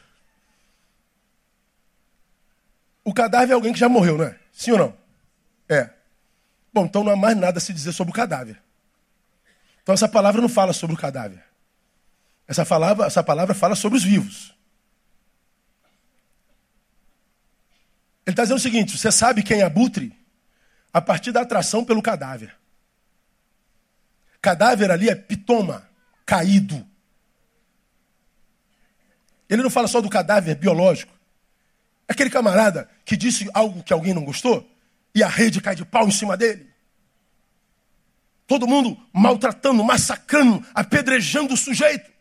[3.03, 4.39] O cadáver é alguém que já morreu, não é?
[4.51, 4.97] Sim ou não?
[5.69, 5.89] É.
[6.73, 8.59] Bom, então não há mais nada a se dizer sobre o cadáver.
[9.83, 11.43] Então essa palavra não fala sobre o cadáver.
[12.47, 14.55] Essa palavra, essa palavra fala sobre os vivos.
[18.25, 20.17] Ele está dizendo o seguinte: você sabe quem é abutre?
[20.91, 22.55] A partir da atração pelo cadáver.
[24.41, 25.87] Cadáver ali é pitoma,
[26.25, 26.85] caído.
[29.49, 31.13] Ele não fala só do cadáver biológico.
[32.07, 34.69] Aquele camarada que disse algo que alguém não gostou
[35.15, 36.69] e a rede cai de pau em cima dele.
[38.45, 42.11] Todo mundo maltratando, massacrando, apedrejando o sujeito.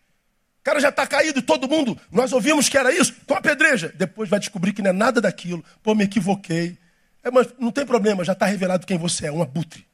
[0.63, 3.93] O cara já está caído e todo mundo, nós ouvimos que era isso, então apedreja.
[3.97, 5.65] Depois vai descobrir que não é nada daquilo.
[5.83, 6.79] Pô, me equivoquei.
[7.25, 9.85] É, mas não tem problema, já está revelado quem você é, um abutre.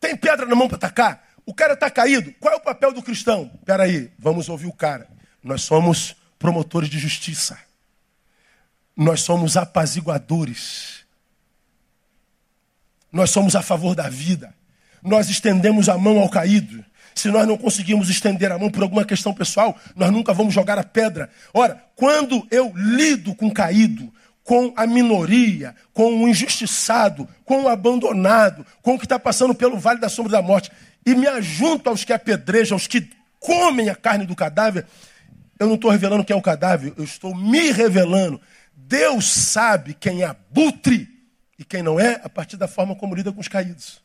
[0.00, 1.24] Tem pedra na mão para atacar?
[1.46, 2.34] O cara está caído.
[2.40, 3.48] Qual é o papel do cristão?
[3.54, 5.08] Espera aí, vamos ouvir o cara.
[5.40, 7.56] Nós somos promotores de justiça.
[8.96, 11.04] Nós somos apaziguadores.
[13.12, 14.52] Nós somos a favor da vida.
[15.00, 16.84] Nós estendemos a mão ao caído.
[17.14, 20.78] Se nós não conseguimos estender a mão por alguma questão pessoal, nós nunca vamos jogar
[20.78, 21.30] a pedra.
[21.52, 27.68] Ora, quando eu lido com o caído, com a minoria, com o injustiçado, com o
[27.68, 30.70] abandonado, com o que está passando pelo vale da sombra da morte,
[31.06, 33.08] e me ajunto aos que apedrejam, aos que
[33.40, 34.86] comem a carne do cadáver,
[35.58, 38.40] eu não estou revelando quem é o cadáver, eu estou me revelando.
[38.74, 41.08] Deus sabe quem é abutre
[41.58, 44.03] e quem não é, a partir da forma como lida com os caídos.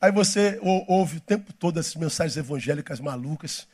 [0.00, 3.66] Aí você ouve o tempo todo essas mensagens evangélicas malucas,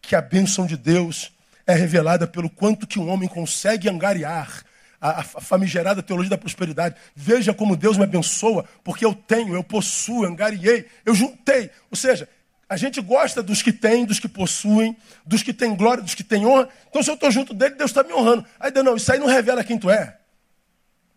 [0.00, 1.32] que a bênção de Deus
[1.66, 4.64] é revelada pelo quanto que um homem consegue angariar
[5.00, 6.94] a, famigerada teologia da prosperidade.
[7.16, 11.70] Veja como Deus me abençoa, porque eu tenho, eu possuo, angariei, eu juntei.
[11.90, 12.28] Ou seja,
[12.68, 16.22] a gente gosta dos que têm, dos que possuem, dos que têm glória, dos que
[16.22, 16.68] têm honra.
[16.88, 18.46] Então, se eu estou junto dele, Deus está me honrando.
[18.58, 20.16] Aí, não, isso aí não revela quem tu é.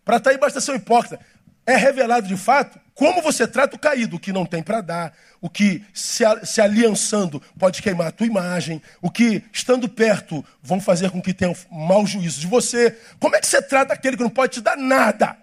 [0.04, 1.20] Para estar tá aí basta ser um hipócrita
[1.66, 5.16] é revelado de fato como você trata o caído, o que não tem para dar,
[5.40, 10.80] o que se, se aliançando pode queimar a tua imagem, o que estando perto vão
[10.80, 12.96] fazer com que tenham mau juízo de você.
[13.18, 15.36] Como é que você trata aquele que não pode te dar nada?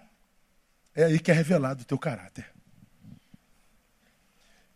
[0.96, 2.46] É aí que é revelado o teu caráter.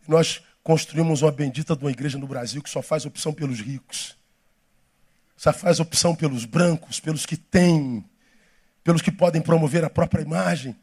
[0.07, 4.17] Nós construímos uma bendita de uma igreja no Brasil que só faz opção pelos ricos.
[5.35, 8.05] Só faz opção pelos brancos, pelos que têm,
[8.85, 10.77] pelos que podem promover a própria imagem.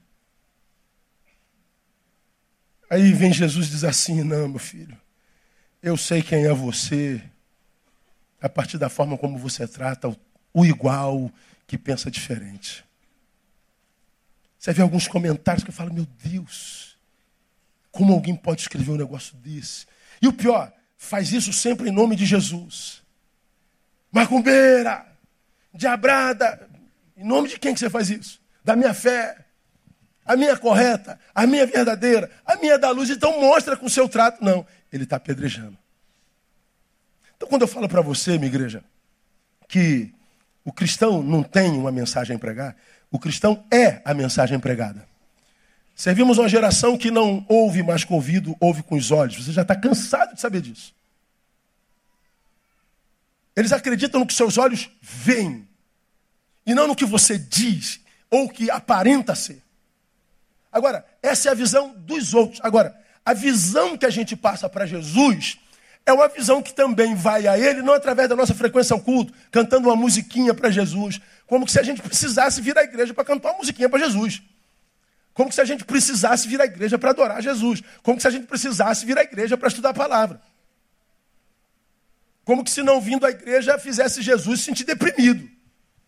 [2.94, 4.96] Aí vem Jesus e diz assim: Não, meu filho,
[5.82, 7.24] eu sei quem é você,
[8.40, 10.16] a partir da forma como você trata
[10.54, 11.32] o igual
[11.66, 12.86] que pensa diferente.
[14.60, 16.96] Você vê alguns comentários que eu falo: Meu Deus,
[17.92, 19.88] como alguém pode escrever um negócio desse?
[20.22, 23.02] E o pior, faz isso sempre em nome de Jesus.
[24.12, 25.04] Macumbeira,
[25.74, 26.70] diabrada,
[27.18, 28.40] em nome de quem que você faz isso?
[28.64, 29.43] Da minha fé
[30.26, 33.10] a minha correta, a minha verdadeira, a minha da luz.
[33.10, 34.44] Então mostra com o seu trato.
[34.44, 35.78] Não, ele está apedrejando.
[37.36, 38.84] Então quando eu falo para você, minha igreja,
[39.68, 40.14] que
[40.64, 42.76] o cristão não tem uma mensagem a pregar,
[43.12, 45.08] o cristão é a mensagem pregada.
[45.96, 49.44] Servimos uma geração que não ouve mais com o ouvido, ouve com os olhos.
[49.46, 50.94] Você já está cansado de saber disso.
[53.56, 55.68] Eles acreditam no que seus olhos veem,
[56.66, 58.00] e não no que você diz,
[58.32, 59.62] ou que aparenta ser.
[60.74, 62.60] Agora, essa é a visão dos outros.
[62.64, 65.60] Agora, a visão que a gente passa para Jesus
[66.04, 69.32] é uma visão que também vai a Ele, não através da nossa frequência ao culto,
[69.52, 73.52] cantando uma musiquinha para Jesus, como se a gente precisasse vir à igreja para cantar
[73.52, 74.42] uma musiquinha para Jesus.
[75.34, 77.82] Como se a gente precisasse vir à igreja para adorar Jesus.
[78.04, 80.40] Como se a gente precisasse vir à igreja para estudar a palavra.
[82.46, 85.50] Como que se não vindo à igreja fizesse Jesus se sentir deprimido.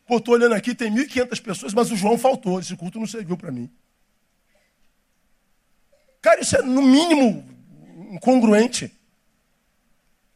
[0.05, 2.59] Pô, estou olhando aqui, tem 1.500 pessoas, mas o João faltou.
[2.59, 3.71] Esse culto não serviu para mim.
[6.25, 7.47] Cara, isso é no mínimo
[8.09, 8.91] incongruente.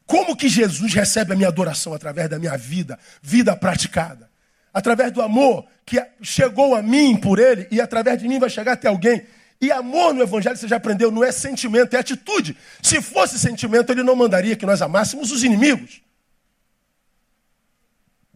[0.06, 4.30] Como que Jesus recebe a minha adoração através da minha vida, vida praticada?
[4.72, 8.74] Através do amor que chegou a mim por ele e através de mim vai chegar
[8.74, 9.26] até alguém.
[9.60, 12.56] E amor no Evangelho, você já aprendeu, não é sentimento, é atitude.
[12.84, 16.04] Se fosse sentimento, ele não mandaria que nós amássemos os inimigos.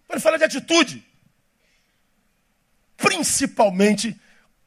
[0.09, 1.05] Ele fala de atitude.
[2.97, 4.19] Principalmente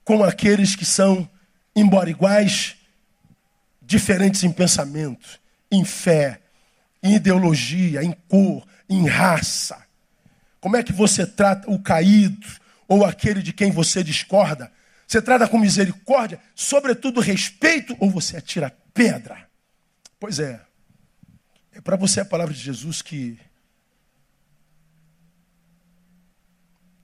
[0.05, 1.29] com aqueles que são,
[1.75, 2.76] embora iguais,
[3.87, 6.41] diferentes em pensamento, em fé,
[7.03, 9.87] em ideologia, em cor, em raça.
[10.61, 12.47] Como é que você trata o caído
[12.89, 14.73] ou aquele de quem você discorda?
[15.07, 19.49] Você trata com misericórdia, sobretudo respeito, ou você atira pedra?
[20.19, 20.61] Pois é.
[21.73, 23.39] É para você a palavra de Jesus que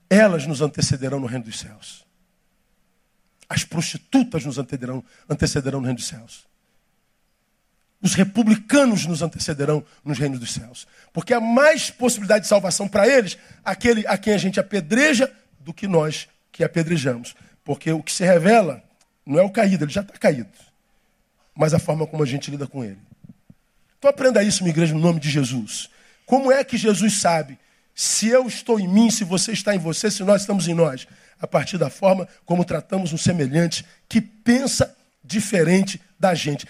[0.09, 2.05] elas nos antecederão no reino dos céus.
[3.47, 6.45] As prostitutas nos antecederão, antecederão no reino dos céus.
[8.03, 10.85] Os republicanos nos antecederão nos reinos dos céus.
[11.13, 15.73] Porque há mais possibilidade de salvação para eles, aquele a quem a gente apedreja, do
[15.73, 17.33] que nós que apedrejamos.
[17.63, 18.83] Porque o que se revela
[19.25, 20.49] não é o caído, ele já está caído.
[21.55, 22.99] Mas a forma como a gente lida com ele.
[23.97, 25.89] Então aprenda isso, minha igreja, no nome de Jesus.
[26.25, 27.57] Como é que Jesus sabe
[27.95, 31.07] se eu estou em mim, se você está em você, se nós estamos em nós?
[31.39, 36.65] A partir da forma como tratamos um semelhante que pensa diferente da gente.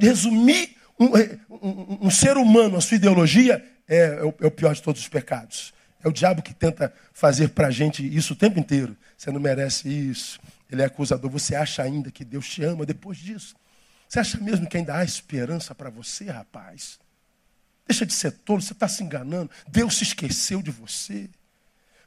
[0.00, 1.06] Resumir um,
[1.50, 5.02] um, um ser humano, a sua ideologia, é, é, o, é o pior de todos
[5.02, 5.74] os pecados.
[6.02, 8.96] É o diabo que tenta fazer para a gente isso o tempo inteiro.
[9.16, 10.40] Você não merece isso.
[10.70, 11.30] Ele é acusador.
[11.30, 13.54] Você acha ainda que Deus te ama depois disso?
[14.08, 16.98] Você acha mesmo que ainda há esperança para você, rapaz?
[17.86, 19.50] Deixa de ser tolo, você está se enganando.
[19.68, 21.28] Deus se esqueceu de você.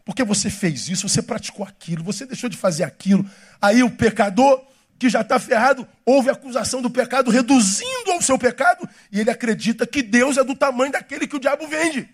[0.03, 3.29] Porque você fez isso, você praticou aquilo, você deixou de fazer aquilo.
[3.61, 4.65] Aí o pecador,
[4.99, 9.31] que já está ferrado, ouve a acusação do pecado, reduzindo ao seu pecado, e ele
[9.31, 12.07] acredita que Deus é do tamanho daquele que o diabo vende.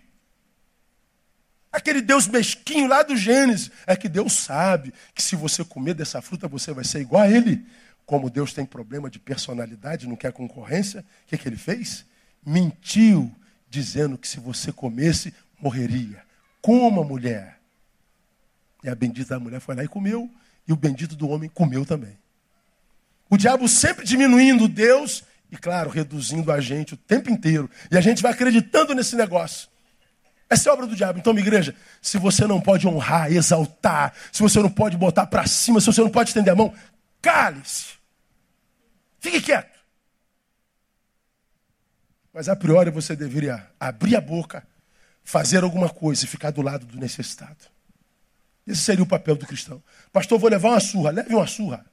[1.71, 3.69] Aquele Deus mesquinho lá do Gênesis.
[3.85, 7.29] É que Deus sabe que se você comer dessa fruta, você vai ser igual a
[7.29, 7.65] ele.
[8.05, 12.05] Como Deus tem problema de personalidade, não quer concorrência, o que, que ele fez?
[12.45, 13.29] Mentiu,
[13.67, 16.23] dizendo que se você comesse, morreria.
[16.61, 17.59] Como a mulher.
[18.83, 20.31] E a bendita da mulher foi lá e comeu,
[20.67, 22.15] e o bendito do homem comeu também.
[23.29, 27.69] O diabo sempre diminuindo Deus e, claro, reduzindo a gente o tempo inteiro.
[27.89, 29.69] E a gente vai acreditando nesse negócio.
[30.49, 31.17] Essa é obra do diabo.
[31.17, 35.47] Então, minha igreja, se você não pode honrar, exaltar, se você não pode botar para
[35.47, 36.73] cima, se você não pode estender a mão,
[37.21, 37.95] cale-se.
[39.19, 39.75] Fique quieto.
[42.31, 44.67] Mas a priori você deveria abrir a boca,
[45.23, 47.65] fazer alguma coisa e ficar do lado do necessitado.
[48.67, 49.81] Esse seria o papel do cristão.
[50.11, 51.11] Pastor, vou levar uma surra.
[51.11, 51.85] Leve uma surra.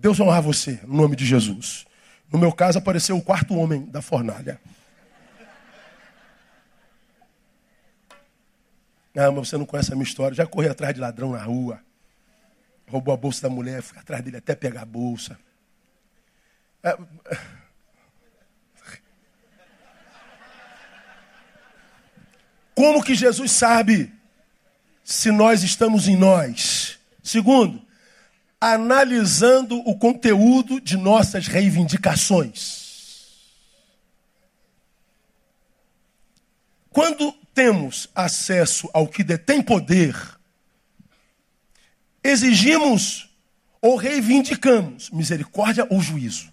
[0.00, 1.84] Deus vai honrar você, no nome de Jesus.
[2.32, 4.58] No meu caso, apareceu o quarto homem da fornalha.
[9.14, 10.34] Ah, mas você não conhece a minha história.
[10.34, 11.82] Já corri atrás de ladrão na rua.
[12.88, 15.38] Roubou a bolsa da mulher, fui atrás dele até pegar a bolsa.
[16.82, 16.96] É...
[22.74, 24.10] Como que Jesus sabe
[25.04, 26.98] se nós estamos em nós?
[27.22, 27.89] Segundo,
[28.60, 32.80] analisando o conteúdo de nossas reivindicações.
[36.90, 40.14] Quando temos acesso ao que detém poder,
[42.22, 43.30] exigimos
[43.80, 46.52] ou reivindicamos misericórdia ou juízo.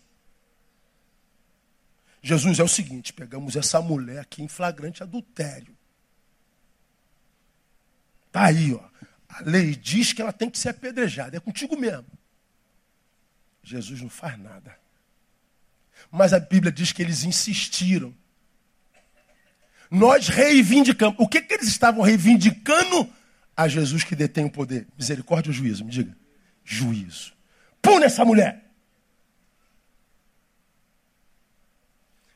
[2.22, 5.76] Jesus é o seguinte: pegamos essa mulher aqui em flagrante adultério.
[8.28, 8.88] Está aí, ó.
[9.38, 11.38] A lei diz que ela tem que ser apedrejada.
[11.38, 12.08] É contigo mesmo.
[13.62, 14.78] Jesus não faz nada.
[16.10, 18.16] Mas a Bíblia diz que eles insistiram.
[19.92, 21.16] Nós reivindicamos.
[21.20, 23.10] O que, que eles estavam reivindicando
[23.56, 24.88] a Jesus que detém o poder?
[24.98, 25.86] Misericórdia ou juízo?
[25.86, 26.18] Me diga.
[26.64, 27.34] Juízo.
[27.82, 28.64] Pune essa mulher.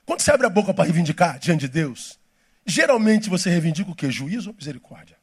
[0.06, 2.20] Quando você abre a boca para reivindicar diante de Deus,
[2.66, 4.12] geralmente você reivindica o que?
[4.12, 5.21] Juízo ou misericórdia?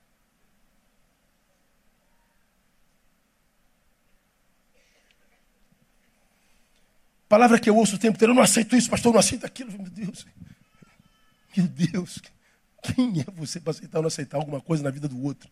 [7.29, 9.45] Palavra que eu ouço o tempo inteiro, eu não aceito isso, pastor, eu não aceito
[9.45, 9.71] aquilo.
[9.73, 10.27] Meu Deus.
[11.57, 12.23] Meu Deus,
[12.83, 15.51] quem é você para aceitar ou não aceitar alguma coisa na vida do outro?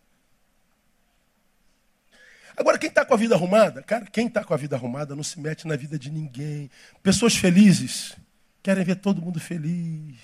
[2.55, 5.23] Agora, quem está com a vida arrumada, cara, quem está com a vida arrumada não
[5.23, 6.71] se mete na vida de ninguém.
[7.03, 8.15] Pessoas felizes
[8.63, 10.17] querem ver todo mundo feliz.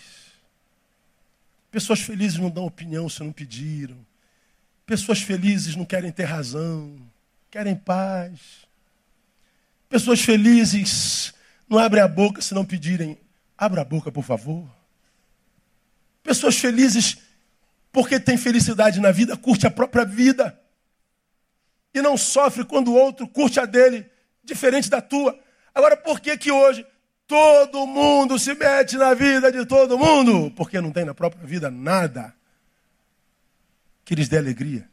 [1.69, 3.97] Pessoas felizes não dão opinião se não pediram.
[4.85, 6.97] Pessoas felizes não querem ter razão,
[7.51, 8.39] querem paz.
[9.87, 11.33] Pessoas felizes
[11.67, 13.17] não abrem a boca se não pedirem.
[13.57, 14.67] Abra a boca, por favor.
[16.21, 17.17] Pessoas felizes,
[17.91, 20.59] porque têm felicidade na vida, curte a própria vida.
[21.93, 24.09] E não sofre quando o outro curte a dele,
[24.43, 25.39] diferente da tua.
[25.73, 26.85] Agora, por que que hoje
[27.27, 30.51] todo mundo se mete na vida de todo mundo?
[30.55, 32.33] Porque não tem na própria vida nada
[34.05, 34.87] que lhes dê alegria.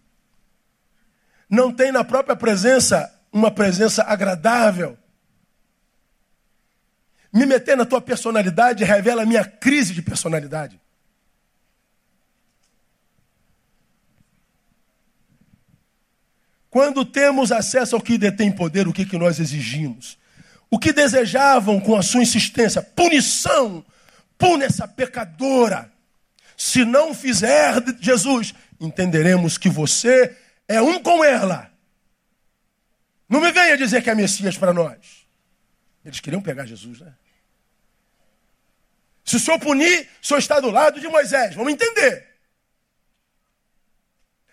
[1.49, 4.97] Não tem na própria presença uma presença agradável.
[7.33, 10.81] Me meter na tua personalidade revela a minha crise de personalidade.
[16.69, 20.17] Quando temos acesso ao que detém poder, o que, que nós exigimos?
[20.71, 22.81] O que desejavam com a sua insistência?
[22.81, 23.85] Punição.
[24.39, 25.93] Pune essa pecadora.
[26.57, 30.37] Se não fizer, Jesus, entenderemos que você
[30.69, 31.71] é um com ela.
[33.29, 35.20] Não me venha dizer que é Messias para nós.
[36.05, 37.15] Eles queriam pegar Jesus, né?
[39.25, 41.55] Se o senhor punir, o senhor está do lado de Moisés.
[41.55, 42.31] Vamos entender.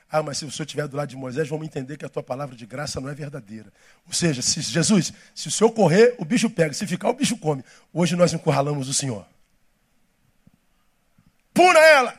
[0.10, 2.24] Ah, mas se o senhor estiver do lado de Moisés, vamos entender que a tua
[2.24, 3.72] palavra de graça não é verdadeira.
[4.06, 6.74] Ou seja, se Jesus, se o senhor correr, o bicho pega.
[6.74, 7.64] Se ficar, o bicho come.
[7.92, 9.28] Hoje nós encurralamos o senhor.
[11.54, 12.18] Puna ela.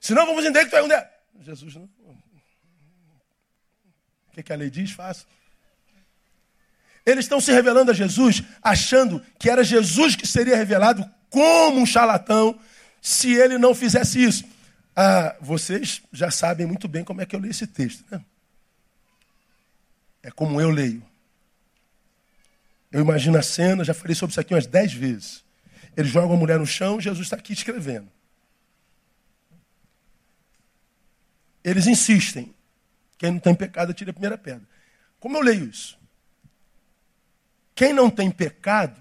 [0.00, 1.08] Senão vamos entender que tu é um dela.
[1.42, 1.84] Jesus não.
[4.28, 4.90] O que, que a lei diz?
[4.90, 5.24] Faça.
[7.06, 11.86] Eles estão se revelando a Jesus, achando que era Jesus que seria revelado como um
[11.86, 12.58] charlatão
[13.00, 14.44] se ele não fizesse isso.
[14.94, 18.04] Ah, vocês já sabem muito bem como é que eu leio esse texto.
[18.10, 18.20] Né?
[20.20, 21.00] É como eu leio.
[22.90, 25.44] Eu imagino a cena, já falei sobre isso aqui umas dez vezes.
[25.96, 28.10] Ele joga a mulher no chão, Jesus está aqui escrevendo.
[31.62, 32.52] Eles insistem.
[33.16, 34.66] Quem não tem pecado, tira a primeira pedra.
[35.20, 35.96] Como eu leio isso?
[37.76, 39.00] Quem não tem pecado,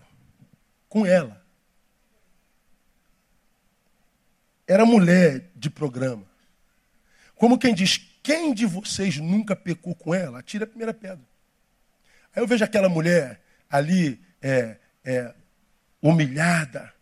[0.89, 1.41] com ela.
[4.67, 6.26] Era mulher de programa.
[7.36, 10.39] Como quem diz, quem de vocês nunca pecou com ela?
[10.39, 11.26] Atira a primeira pedra.
[12.36, 15.34] Aí eu vejo aquela mulher ali, é, é,
[16.01, 16.93] humilhada,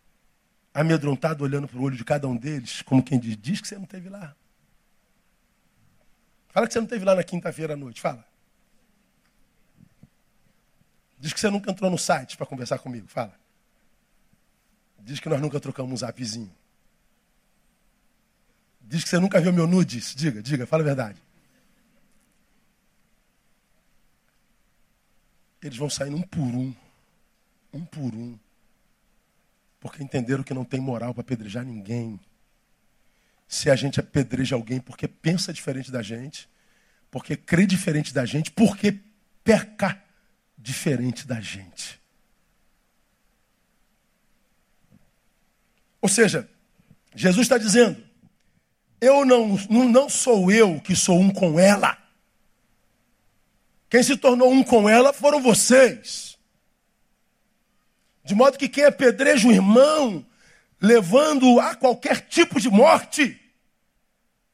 [0.72, 3.76] amedrontada, olhando para o olho de cada um deles, como quem diz, diz que você
[3.76, 4.36] não teve lá.
[6.50, 8.24] Fala que você não teve lá na quinta-feira à noite, fala.
[11.18, 13.34] Diz que você nunca entrou no site para conversar comigo, fala.
[14.98, 16.54] Diz que nós nunca trocamos um zapzinho.
[18.80, 20.14] Diz que você nunca viu meu nudes.
[20.14, 21.22] Diga, diga, fala a verdade.
[25.62, 26.74] Eles vão saindo um por um.
[27.72, 28.38] Um por um.
[29.80, 32.20] Porque entenderam que não tem moral para apedrejar ninguém.
[33.48, 36.48] Se a gente apedreja alguém porque pensa diferente da gente,
[37.10, 39.00] porque crê diferente da gente, porque
[39.42, 40.03] peca
[40.56, 42.00] diferente da gente.
[46.00, 46.48] Ou seja,
[47.14, 48.02] Jesus está dizendo:
[49.00, 51.98] eu não, não sou eu que sou um com ela.
[53.88, 56.38] Quem se tornou um com ela foram vocês.
[58.24, 60.24] De modo que quem apedreja o irmão,
[60.80, 63.38] levando a qualquer tipo de morte,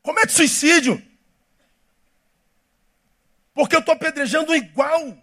[0.02, 1.00] comete suicídio.
[3.54, 5.16] Porque eu estou apedrejando igual.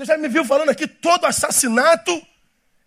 [0.00, 2.26] Você já me viu falando aqui, todo assassinato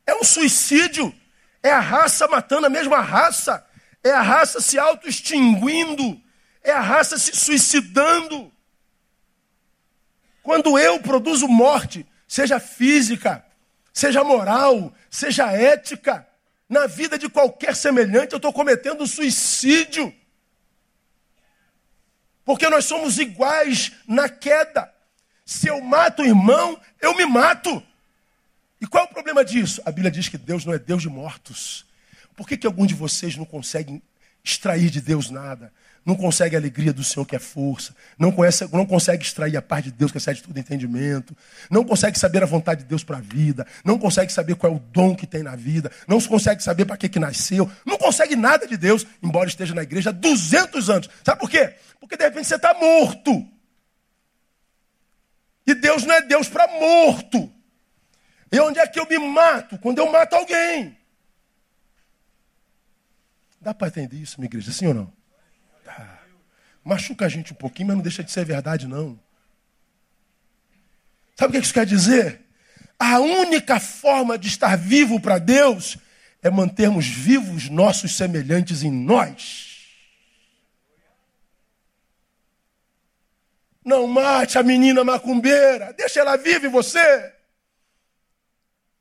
[0.03, 1.13] é um suicídio.
[1.61, 3.63] É a raça matando a mesma raça.
[4.03, 6.19] É a raça se auto-extinguindo.
[6.63, 8.51] É a raça se suicidando.
[10.41, 13.45] Quando eu produzo morte, seja física,
[13.93, 16.27] seja moral, seja ética,
[16.67, 20.11] na vida de qualquer semelhante, eu estou cometendo suicídio.
[22.43, 24.92] Porque nós somos iguais na queda.
[25.45, 27.83] Se eu mato o irmão, eu me mato.
[28.79, 29.81] E qual é o problema disso?
[29.85, 31.85] A Bíblia diz que Deus não é Deus de mortos.
[32.35, 34.01] Por que, que algum de vocês não conseguem
[34.43, 35.71] extrair de Deus nada?
[36.05, 37.95] Não consegue a alegria do Senhor, que é força.
[38.19, 41.35] Não, conhece, não consegue extrair a paz de Deus, que excede todo entendimento.
[41.69, 43.65] Não consegue saber a vontade de Deus para a vida.
[43.85, 45.89] Não consegue saber qual é o dom que tem na vida.
[46.05, 47.71] Não consegue saber para que, que nasceu.
[47.85, 51.09] Não consegue nada de Deus, embora esteja na igreja há 200 anos.
[51.23, 51.73] Sabe por quê?
[52.01, 53.47] Porque de repente você está morto.
[55.73, 57.51] E Deus não é Deus para morto.
[58.51, 59.79] E onde é que eu me mato?
[59.79, 60.95] Quando eu mato alguém.
[63.59, 64.71] Dá para entender isso, minha igreja?
[64.71, 65.13] Sim ou não?
[65.83, 66.19] Tá.
[66.83, 69.19] Machuca a gente um pouquinho, mas não deixa de ser verdade, não.
[71.35, 72.41] Sabe o que isso quer dizer?
[72.99, 75.97] A única forma de estar vivo para Deus
[76.43, 79.72] é mantermos vivos nossos semelhantes em nós.
[83.83, 87.33] Não mate a menina macumbeira, deixa ela viva em você.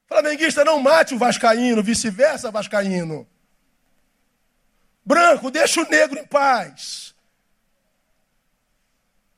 [0.06, 3.26] Flamenguista, não mate o vascaíno, vice-versa, vascaíno.
[5.04, 7.14] Branco, deixa o negro em paz.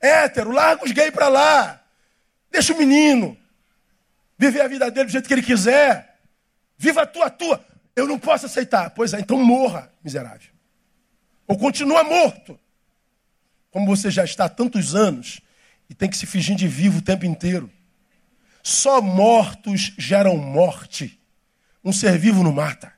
[0.01, 1.81] Hétero, larga os gays para lá.
[2.51, 3.37] Deixa o menino
[4.37, 6.19] viver a vida dele do jeito que ele quiser.
[6.77, 7.65] Viva a tua, a tua.
[7.97, 8.91] Eu não posso aceitar.
[8.91, 10.51] Pois é, então morra, miserável.
[11.47, 12.59] Ou continua morto.
[13.75, 15.41] Como você já está há tantos anos
[15.91, 17.69] e tem que se fingir de vivo o tempo inteiro.
[18.63, 21.19] Só mortos geram morte.
[21.85, 22.93] Um ser vivo não mata.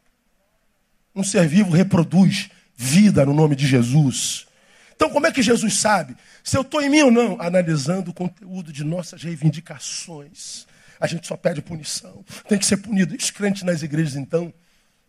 [1.14, 4.46] Um ser vivo reproduz vida no nome de Jesus.
[4.94, 6.14] Então, como é que Jesus sabe
[6.44, 7.40] se eu estou em mim ou não?
[7.40, 10.66] Analisando o conteúdo de nossas reivindicações.
[11.00, 12.22] A gente só pede punição.
[12.46, 13.16] Tem que ser punido.
[13.16, 14.52] Os crentes nas igrejas, então,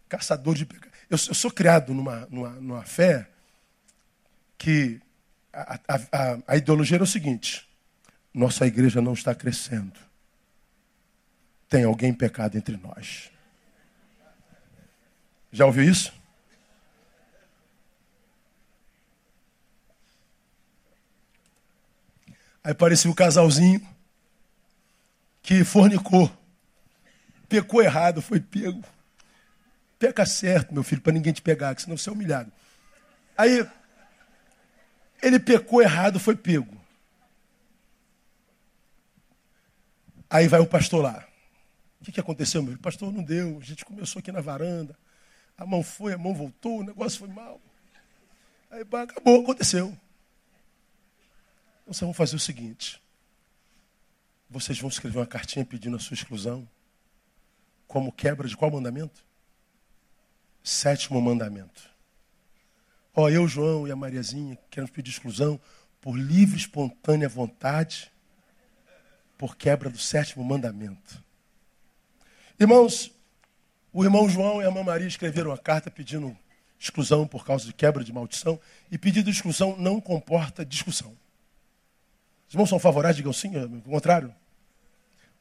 [0.07, 0.93] caçador de pecado.
[1.09, 3.28] Eu, eu, sou criado numa, numa, numa fé
[4.57, 5.01] que
[5.58, 5.80] a,
[6.12, 7.68] a, a ideologia era o seguinte:
[8.34, 9.99] nossa igreja não está crescendo.
[11.68, 13.32] Tem alguém pecado entre nós.
[15.51, 16.14] Já ouviu isso?
[22.64, 23.82] Aí parecia o um casalzinho
[25.41, 26.30] que fornicou,
[27.47, 28.84] pecou errado, foi pego.
[29.97, 32.51] Peca certo, meu filho, para ninguém te pegar, que senão você é humilhado.
[33.36, 33.66] Aí
[35.22, 36.76] ele pecou errado, foi pego.
[40.30, 41.26] Aí vai o pastor lá.
[42.01, 42.76] O que, que aconteceu, meu?
[42.76, 43.57] O pastor não deu.
[43.61, 44.97] A gente começou aqui na varanda.
[45.57, 47.59] A mão foi, a mão voltou, o negócio foi mal.
[48.70, 49.88] Aí acabou, aconteceu.
[51.82, 53.01] Então vocês vão fazer o seguinte.
[54.49, 56.68] Vocês vão escrever uma cartinha pedindo a sua exclusão.
[57.88, 59.26] Como quebra de qual mandamento?
[60.63, 61.89] Sétimo mandamento.
[63.20, 65.59] Ó, eu, João e a Mariazinha queremos pedir exclusão
[65.99, 68.11] por livre, espontânea vontade,
[69.36, 71.24] por quebra do sétimo mandamento.
[72.59, 73.11] Irmãos,
[73.91, 76.38] o irmão João e a irmã Maria escreveram uma carta pedindo
[76.80, 78.59] exclusão por causa de quebra de maldição,
[78.91, 81.18] e pedido de exclusão não comporta discussão.
[82.47, 84.32] Os irmãos são favoráveis, digam sim, é o contrário.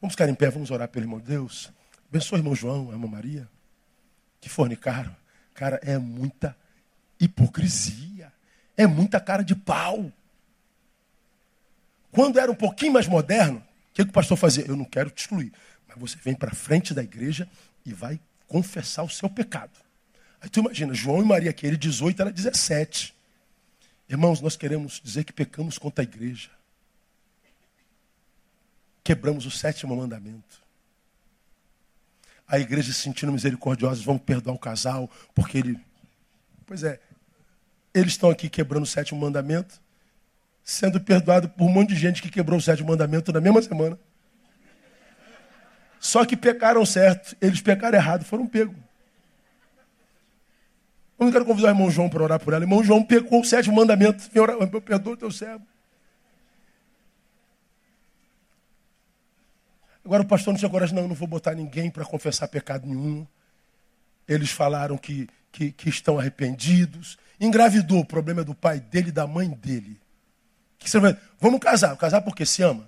[0.01, 1.70] Vamos ficar em pé, vamos orar pelo irmão de Deus.
[2.09, 3.47] Abençoe o irmão João, a irmã Maria,
[4.41, 5.14] que fornicaram.
[5.53, 6.57] Cara, é muita
[7.21, 8.33] hipocrisia.
[8.77, 10.12] É muita cara de pau.
[12.11, 14.67] Quando era um pouquinho mais moderno, o que, que o pastor fazia?
[14.67, 15.53] Eu não quero te excluir,
[15.87, 17.49] mas você vem para frente da igreja
[17.85, 19.79] e vai confessar o seu pecado.
[20.41, 23.14] Aí tu imagina, João e Maria, que ele 18, era 17.
[24.09, 26.51] Irmãos, nós queremos dizer que pecamos contra a igreja.
[29.03, 30.62] Quebramos o sétimo mandamento.
[32.47, 35.81] A igreja se sentindo misericordiosa, vamos perdoar o casal, porque ele.
[36.64, 37.01] Pois é,
[37.97, 39.80] eles estão aqui quebrando o sétimo mandamento,
[40.62, 43.99] sendo perdoado por um monte de gente que quebrou o sétimo mandamento na mesma semana.
[45.99, 48.76] Só que pecaram certo, eles pecaram errado, foram pegos.
[51.18, 52.61] Eu não quero convidar o irmão João para orar por ela.
[52.61, 54.28] O irmão João pecou o sétimo mandamento.
[54.38, 55.66] Orar, perdoa o teu servo.
[60.05, 63.26] Agora o pastor não tinha coragem, não, não vou botar ninguém para confessar pecado nenhum.
[64.28, 65.26] Eles falaram que,
[65.57, 67.17] que, que, estão arrependidos.
[67.41, 69.99] Engravidou, o problema é do pai dele e da mãe dele.
[70.79, 71.97] Que você vai, vamos casar.
[71.97, 72.87] Casar porque se ama.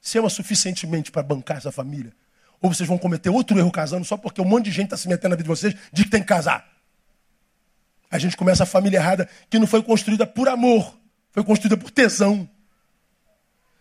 [0.00, 2.12] Se ama suficientemente para bancar essa família.
[2.60, 5.06] Ou vocês vão cometer outro erro casando só porque um monte de gente está se
[5.06, 6.66] metendo na vida de vocês de que tem que casar.
[8.10, 10.98] A gente começa a família errada que não foi construída por amor,
[11.30, 12.48] foi construída por tesão.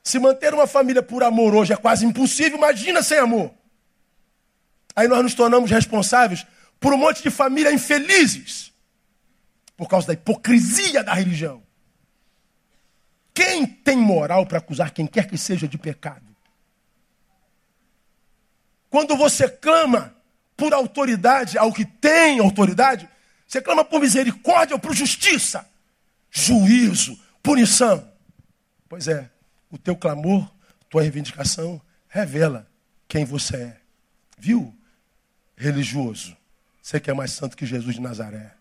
[0.04, 3.52] Se manter uma família por amor hoje é quase impossível, imagina sem amor.
[4.95, 6.45] Aí nós nos tornamos responsáveis
[6.80, 8.73] por um monte de família infelizes
[9.75, 11.61] por causa da hipocrisia da religião.
[13.34, 16.25] Quem tem moral para acusar quem quer que seja de pecado?
[18.89, 20.15] Quando você clama
[20.55, 23.07] por autoridade ao que tem autoridade,
[23.47, 25.69] você clama por misericórdia ou por justiça,
[26.32, 28.11] juízo, punição.
[28.89, 29.30] Pois é,
[29.69, 30.49] o teu clamor,
[30.89, 32.67] tua reivindicação revela
[33.07, 33.78] quem você é.
[34.38, 34.75] Viu?
[35.55, 36.36] Religioso.
[36.88, 38.53] Você que é mais santo que Jesus de Nazaré.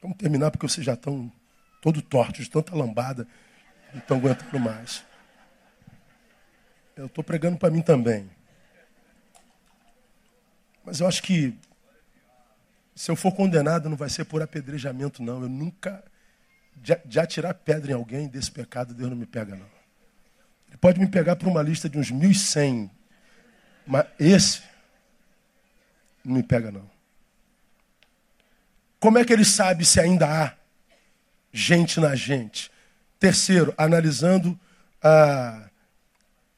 [0.00, 1.28] Vamos terminar porque vocês já estão
[1.82, 3.26] todo tortos, de tanta lambada,
[3.92, 5.04] não estão aguentando mais.
[6.94, 8.30] Eu estou pregando para mim também.
[10.84, 11.58] Mas eu acho que
[12.94, 15.42] se eu for condenado não vai ser por apedrejamento, não.
[15.42, 16.04] Eu nunca.
[16.76, 19.66] De, atirar pedra em alguém desse pecado, Deus não me pega, não.
[20.68, 22.88] Ele pode me pegar por uma lista de uns 1.100.
[23.84, 24.69] Mas esse
[26.24, 26.88] não me pega, não.
[28.98, 30.52] Como é que ele sabe se ainda há
[31.52, 32.70] gente na gente?
[33.18, 34.58] Terceiro, analisando
[35.02, 35.68] ah,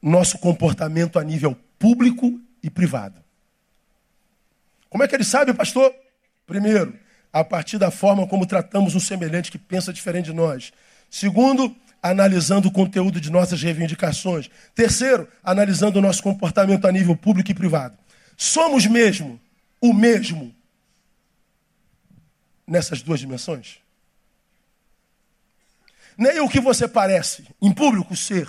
[0.00, 3.22] nosso comportamento a nível público e privado.
[4.90, 5.94] Como é que ele sabe, pastor?
[6.46, 6.98] Primeiro,
[7.32, 10.72] a partir da forma como tratamos um semelhante que pensa diferente de nós.
[11.08, 14.50] Segundo, analisando o conteúdo de nossas reivindicações.
[14.74, 17.96] Terceiro, analisando o nosso comportamento a nível público e privado.
[18.36, 19.40] Somos mesmo
[19.82, 20.54] o mesmo
[22.66, 23.80] nessas duas dimensões?
[26.16, 28.48] Nem o que você parece em público ser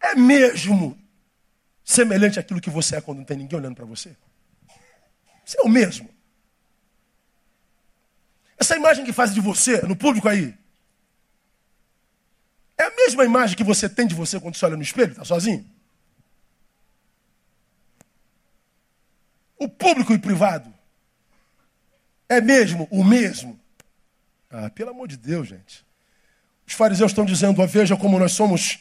[0.00, 0.98] é mesmo
[1.82, 4.14] semelhante àquilo que você é quando não tem ninguém olhando para você.
[5.44, 6.08] Você é o mesmo.
[8.58, 10.56] Essa imagem que faz de você no público aí
[12.76, 15.24] é a mesma imagem que você tem de você quando você olha no espelho, está
[15.24, 15.73] sozinho?
[19.58, 20.72] O público e privado
[22.28, 23.58] é mesmo o mesmo?
[24.50, 25.84] Ah, pelo amor de Deus, gente.
[26.66, 28.78] Os fariseus estão dizendo: ah, veja como nós somos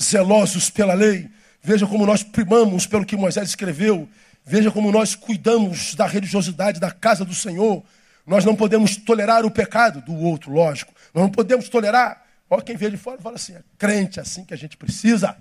[0.00, 1.28] zelosos pela lei,
[1.62, 4.08] veja como nós primamos pelo que Moisés escreveu,
[4.44, 7.82] veja como nós cuidamos da religiosidade da casa do Senhor.
[8.26, 10.92] Nós não podemos tolerar o pecado do outro, lógico.
[11.12, 12.24] Nós não podemos tolerar.
[12.48, 15.36] Olha quem vê de fora fala assim: é crente assim que a gente precisa.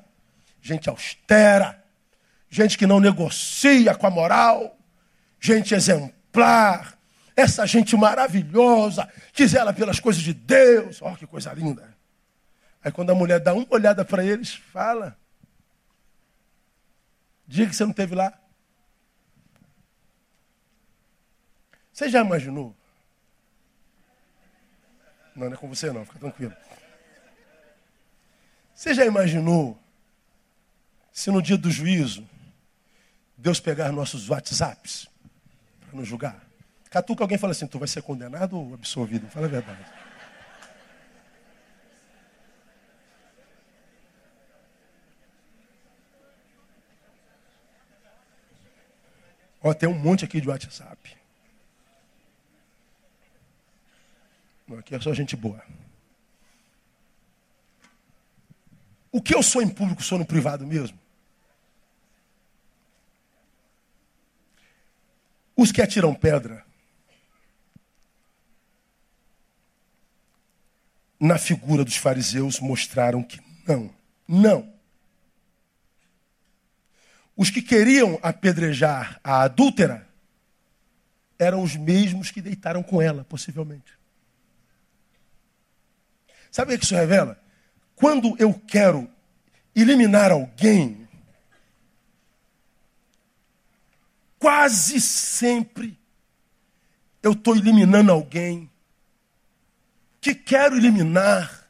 [0.62, 1.83] Gente austera,
[2.54, 4.78] gente que não negocia com a moral,
[5.40, 6.96] gente exemplar,
[7.36, 11.02] essa gente maravilhosa, que zela pelas coisas de Deus.
[11.02, 11.98] Olha que coisa linda.
[12.84, 15.18] Aí quando a mulher dá uma olhada para eles, fala.
[17.48, 18.40] Diga que você não teve lá.
[21.92, 22.76] Você já imaginou?
[25.36, 26.56] Não, não é com você não, fica tranquilo.
[28.76, 29.80] Você já imaginou
[31.12, 32.30] se no dia do juízo
[33.44, 35.06] Deus pegar nossos WhatsApps
[35.82, 36.48] para nos julgar?
[36.90, 39.28] Catuca alguém fala assim, tu vai ser condenado ou absolvido?
[39.28, 39.86] Fala a verdade.
[49.62, 51.18] Ó, tem um monte aqui de WhatsApp.
[54.80, 55.62] Aqui é só gente boa.
[59.12, 61.03] O que eu sou em público, sou no privado mesmo?
[65.56, 66.66] Os que atiram pedra
[71.20, 73.94] na figura dos fariseus mostraram que não,
[74.28, 74.74] não.
[77.36, 80.08] Os que queriam apedrejar a adúltera
[81.40, 83.98] eram os mesmos que deitaram com ela, possivelmente.
[86.52, 87.42] Sabe o que isso revela?
[87.96, 89.10] Quando eu quero
[89.76, 91.03] eliminar alguém,
[94.44, 95.98] quase sempre
[97.24, 98.70] eu estou eliminando alguém
[100.20, 101.70] que quero eliminar,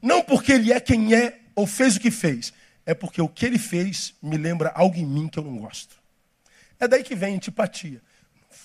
[0.00, 2.54] não porque ele é quem é ou fez o que fez,
[2.86, 6.00] é porque o que ele fez me lembra algo em mim que eu não gosto.
[6.78, 8.00] É daí que vem antipatia.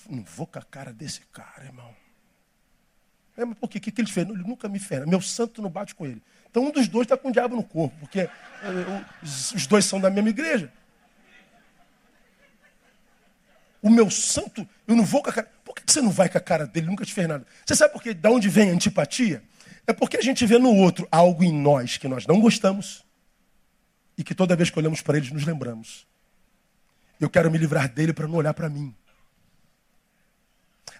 [0.08, 1.92] Não vou com a cara desse cara, irmão.
[3.36, 3.78] É, mas por quê?
[3.78, 4.28] O que, que ele fez?
[4.28, 5.06] Ele nunca me fere.
[5.06, 6.22] Meu santo não bate com ele.
[6.48, 8.30] Então um dos dois está com o diabo no corpo, porque é,
[9.24, 10.72] os dois são da mesma igreja.
[13.82, 15.50] O meu santo, eu não vou com a cara.
[15.64, 16.86] Por que você não vai com a cara dele?
[16.86, 17.46] Nunca te fez nada.
[17.64, 18.12] Você sabe por quê?
[18.12, 19.42] Da onde vem a antipatia?
[19.86, 23.04] É porque a gente vê no outro algo em nós que nós não gostamos
[24.16, 26.06] e que toda vez que olhamos para ele nos lembramos.
[27.18, 28.94] Eu quero me livrar dele para não olhar para mim.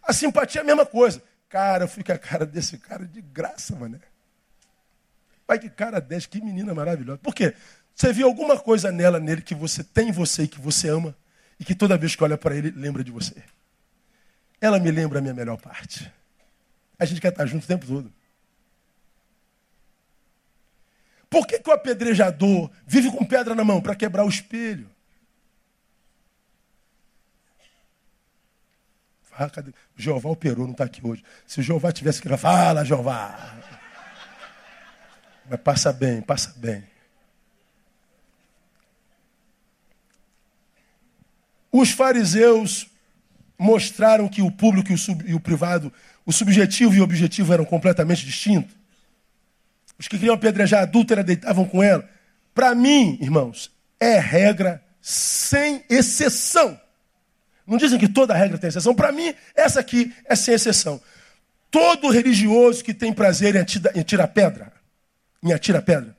[0.02, 1.22] A simpatia é a mesma coisa.
[1.48, 4.00] Cara, eu fui com a cara desse cara de graça, mané.
[5.46, 7.18] Pai, que cara desse, que menina maravilhosa.
[7.18, 7.54] Por quê?
[7.94, 11.14] Você viu alguma coisa nela, nele, que você tem em você e que você ama,
[11.60, 13.44] e que toda vez que olha para ele, lembra de você.
[14.58, 16.10] Ela me lembra a minha melhor parte.
[16.98, 18.10] A gente quer estar junto o tempo todo.
[21.28, 23.80] Por que, que o apedrejador vive com pedra na mão?
[23.80, 24.90] Para quebrar o espelho.
[29.32, 29.72] Ah, cadê?
[29.96, 31.24] Jeová operou, não está aqui hoje.
[31.46, 33.56] Se o Jeová tivesse que fala, Jeová.
[35.48, 36.89] Mas passa bem, passa bem.
[41.72, 42.86] Os fariseus
[43.58, 45.92] mostraram que o público e o, sub, e o privado,
[46.24, 48.74] o subjetivo e o objetivo eram completamente distintos.
[49.98, 52.08] Os que queriam apedrejar a adúltera deitavam com ela.
[52.54, 56.80] Para mim, irmãos, é regra sem exceção.
[57.66, 58.94] Não dizem que toda regra tem exceção.
[58.94, 61.00] Para mim, essa aqui é sem exceção.
[61.70, 63.54] Todo religioso que tem prazer
[63.94, 64.72] em tirar pedra
[65.42, 66.16] em atira pedra,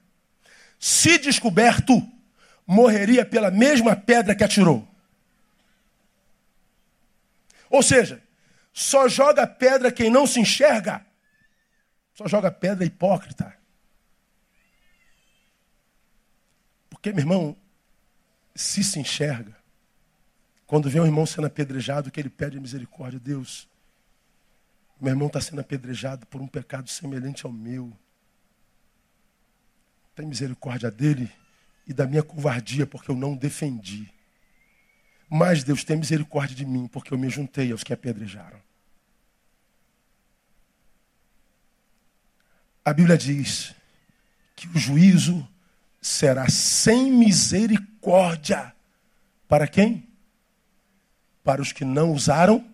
[0.79, 2.01] se descoberto,
[2.65, 4.87] morreria pela mesma pedra que atirou.
[7.71, 8.21] Ou seja,
[8.73, 11.05] só joga pedra quem não se enxerga.
[12.13, 13.57] Só joga pedra hipócrita.
[16.89, 17.57] Porque, meu irmão,
[18.53, 19.55] se se enxerga,
[20.67, 23.67] quando vê um irmão sendo apedrejado, que ele pede misericórdia, Deus,
[24.99, 27.91] meu irmão está sendo apedrejado por um pecado semelhante ao meu.
[30.13, 31.31] Tem misericórdia dele
[31.87, 34.13] e da minha covardia, porque eu não defendi.
[35.33, 38.59] Mas Deus tem misericórdia de mim, porque eu me juntei aos que apedrejaram.
[42.83, 43.73] A Bíblia diz
[44.57, 45.47] que o juízo
[46.01, 48.75] será sem misericórdia.
[49.47, 50.05] Para quem?
[51.45, 52.69] Para os que não usaram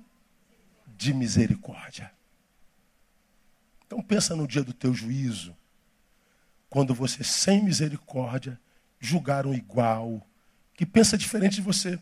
[0.98, 2.12] de misericórdia.
[3.86, 5.56] Então pensa no dia do teu juízo
[6.72, 8.60] quando você, sem misericórdia,
[9.00, 10.26] julgar um igual,
[10.74, 12.00] que pensa diferente de você.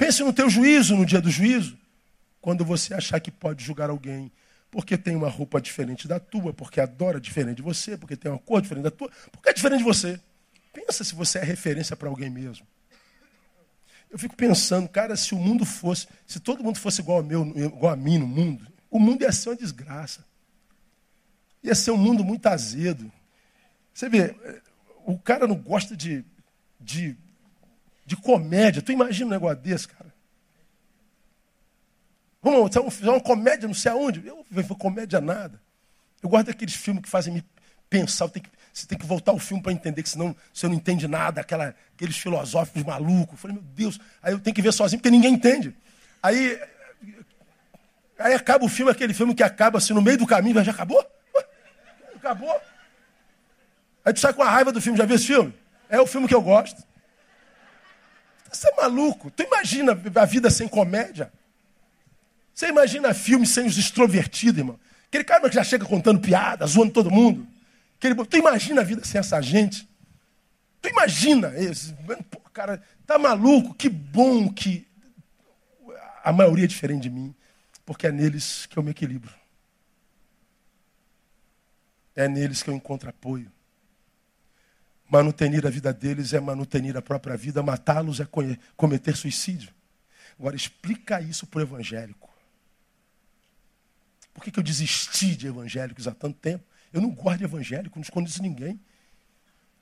[0.00, 1.76] Pense no teu juízo, no dia do juízo,
[2.40, 4.32] quando você achar que pode julgar alguém
[4.70, 8.38] porque tem uma roupa diferente da tua, porque adora diferente de você, porque tem uma
[8.38, 10.18] cor diferente da tua, porque é diferente de você.
[10.72, 12.66] Pensa se você é referência para alguém mesmo.
[14.10, 17.46] Eu fico pensando, cara, se o mundo fosse, se todo mundo fosse igual, ao meu,
[17.54, 20.24] igual a mim no mundo, o mundo ia ser uma desgraça.
[21.62, 23.12] Ia ser um mundo muito azedo.
[23.92, 24.34] Você vê,
[25.04, 26.24] o cara não gosta de,
[26.80, 27.18] de,
[28.10, 28.82] de comédia.
[28.82, 30.12] Tu imagina um negócio desse, cara?
[32.42, 34.26] Vamos fazer uma comédia não sei aonde?
[34.26, 35.60] Eu não vou comédia nada.
[36.20, 37.44] Eu gosto daqueles filmes que fazem me
[37.88, 38.28] pensar.
[38.28, 38.42] Que,
[38.72, 41.40] você tem que voltar o filme para entender, que senão você não entende nada.
[41.40, 43.34] Aquela, aqueles filosóficos malucos.
[43.34, 45.72] Eu falei, meu Deus, aí eu tenho que ver sozinho, porque ninguém entende.
[46.20, 46.60] Aí,
[48.18, 51.06] aí acaba o filme, aquele filme que acaba assim no meio do caminho, já acabou?
[52.16, 52.60] Acabou?
[54.04, 55.54] Aí tu sai com a raiva do filme, já viu esse filme?
[55.88, 56.89] É o filme que eu gosto.
[58.50, 59.30] Você é maluco?
[59.30, 61.32] Tu imagina a vida sem comédia?
[62.52, 64.78] Você imagina filme sem os extrovertidos, irmão?
[65.06, 67.46] Aquele cara que já chega contando piada, zoando todo mundo.
[67.96, 68.14] Aquele...
[68.26, 69.88] Tu imagina a vida sem essa gente?
[70.82, 71.94] Tu imagina esse?
[72.30, 73.74] Pô, cara, tá maluco?
[73.74, 74.86] Que bom que
[76.22, 77.34] a maioria é diferente de mim,
[77.84, 79.34] porque é neles que eu me equilibro.
[82.14, 83.50] É neles que eu encontro apoio.
[85.10, 88.28] Manutenir a vida deles é manutenir a própria vida, matá-los é
[88.76, 89.70] cometer suicídio.
[90.38, 92.30] Agora, explica isso para o evangélico.
[94.32, 96.64] Por que, que eu desisti de evangélicos há tanto tempo?
[96.92, 98.80] Eu não de evangélico, não escondo isso ninguém.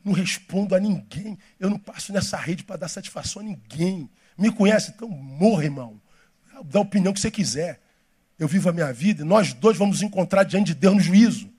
[0.04, 1.38] Não respondo a ninguém.
[1.60, 4.08] Eu não passo nessa rede para dar satisfação a ninguém.
[4.36, 4.92] Me conhece?
[4.94, 6.00] Então morra, irmão.
[6.64, 7.80] Dá a opinião que você quiser.
[8.38, 11.50] Eu vivo a minha vida e nós dois vamos encontrar diante de Deus no juízo.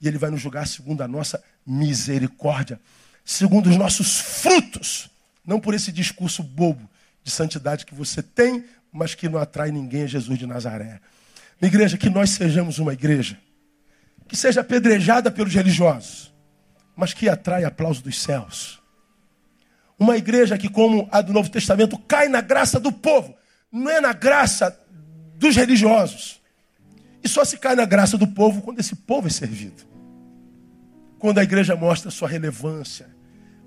[0.00, 2.80] E Ele vai nos julgar segundo a nossa misericórdia,
[3.24, 5.10] segundo os nossos frutos,
[5.44, 6.88] não por esse discurso bobo
[7.24, 11.00] de santidade que você tem, mas que não atrai ninguém a Jesus de Nazaré.
[11.60, 13.38] Minha igreja, que nós sejamos uma igreja
[14.28, 16.32] que seja apedrejada pelos religiosos,
[16.96, 18.82] mas que atrai aplauso dos céus.
[19.98, 23.34] Uma igreja que, como a do Novo Testamento, cai na graça do povo,
[23.70, 24.78] não é na graça
[25.36, 26.40] dos religiosos.
[27.22, 29.95] E só se cai na graça do povo quando esse povo é servido.
[31.18, 33.08] Quando a igreja mostra sua relevância.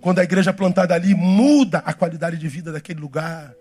[0.01, 3.53] Quando a igreja plantada ali muda a qualidade de vida daquele lugar.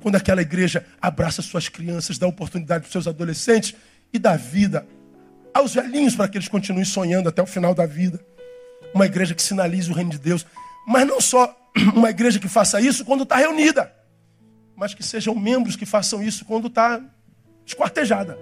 [0.00, 3.74] Quando aquela igreja abraça suas crianças, dá oportunidade para seus adolescentes
[4.12, 4.86] e dá vida
[5.52, 8.20] aos velhinhos para que eles continuem sonhando até o final da vida.
[8.94, 10.46] Uma igreja que sinalize o reino de Deus.
[10.86, 11.54] Mas não só
[11.94, 13.92] uma igreja que faça isso quando está reunida,
[14.76, 17.00] mas que sejam membros que façam isso quando está
[17.66, 18.38] esquartejada.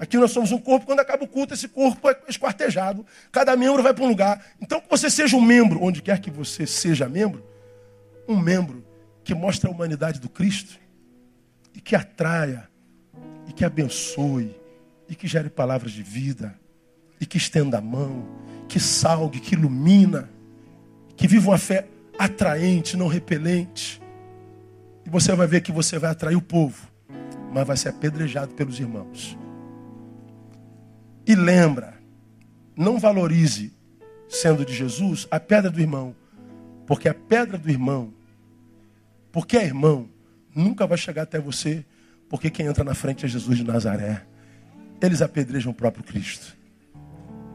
[0.00, 3.04] Aqui nós somos um corpo, quando acaba o culto, esse corpo é esquartejado.
[3.30, 4.42] Cada membro vai para um lugar.
[4.58, 7.44] Então, que você seja um membro, onde quer que você seja membro,
[8.26, 8.82] um membro
[9.22, 10.80] que mostre a humanidade do Cristo
[11.74, 12.66] e que atraia,
[13.46, 14.56] e que abençoe,
[15.06, 16.58] e que gere palavras de vida,
[17.20, 18.26] e que estenda a mão,
[18.68, 20.30] que salgue, que ilumina,
[21.14, 21.86] que viva uma fé
[22.18, 24.00] atraente, não repelente.
[25.04, 26.88] E você vai ver que você vai atrair o povo,
[27.52, 29.36] mas vai ser apedrejado pelos irmãos.
[31.30, 31.94] E lembra,
[32.76, 33.72] não valorize,
[34.28, 36.12] sendo de Jesus, a pedra do irmão.
[36.88, 38.12] Porque a pedra do irmão,
[39.30, 40.08] porque é irmão,
[40.52, 41.84] nunca vai chegar até você,
[42.28, 44.26] porque quem entra na frente é Jesus de Nazaré.
[45.00, 46.56] Eles apedrejam o próprio Cristo.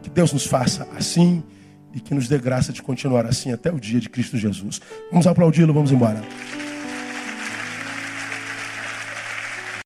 [0.02, 1.44] Que Deus nos faça assim
[1.94, 4.80] e que nos dê graça de continuar assim até o dia de Cristo Jesus.
[5.12, 6.24] Vamos aplaudi-lo, vamos embora.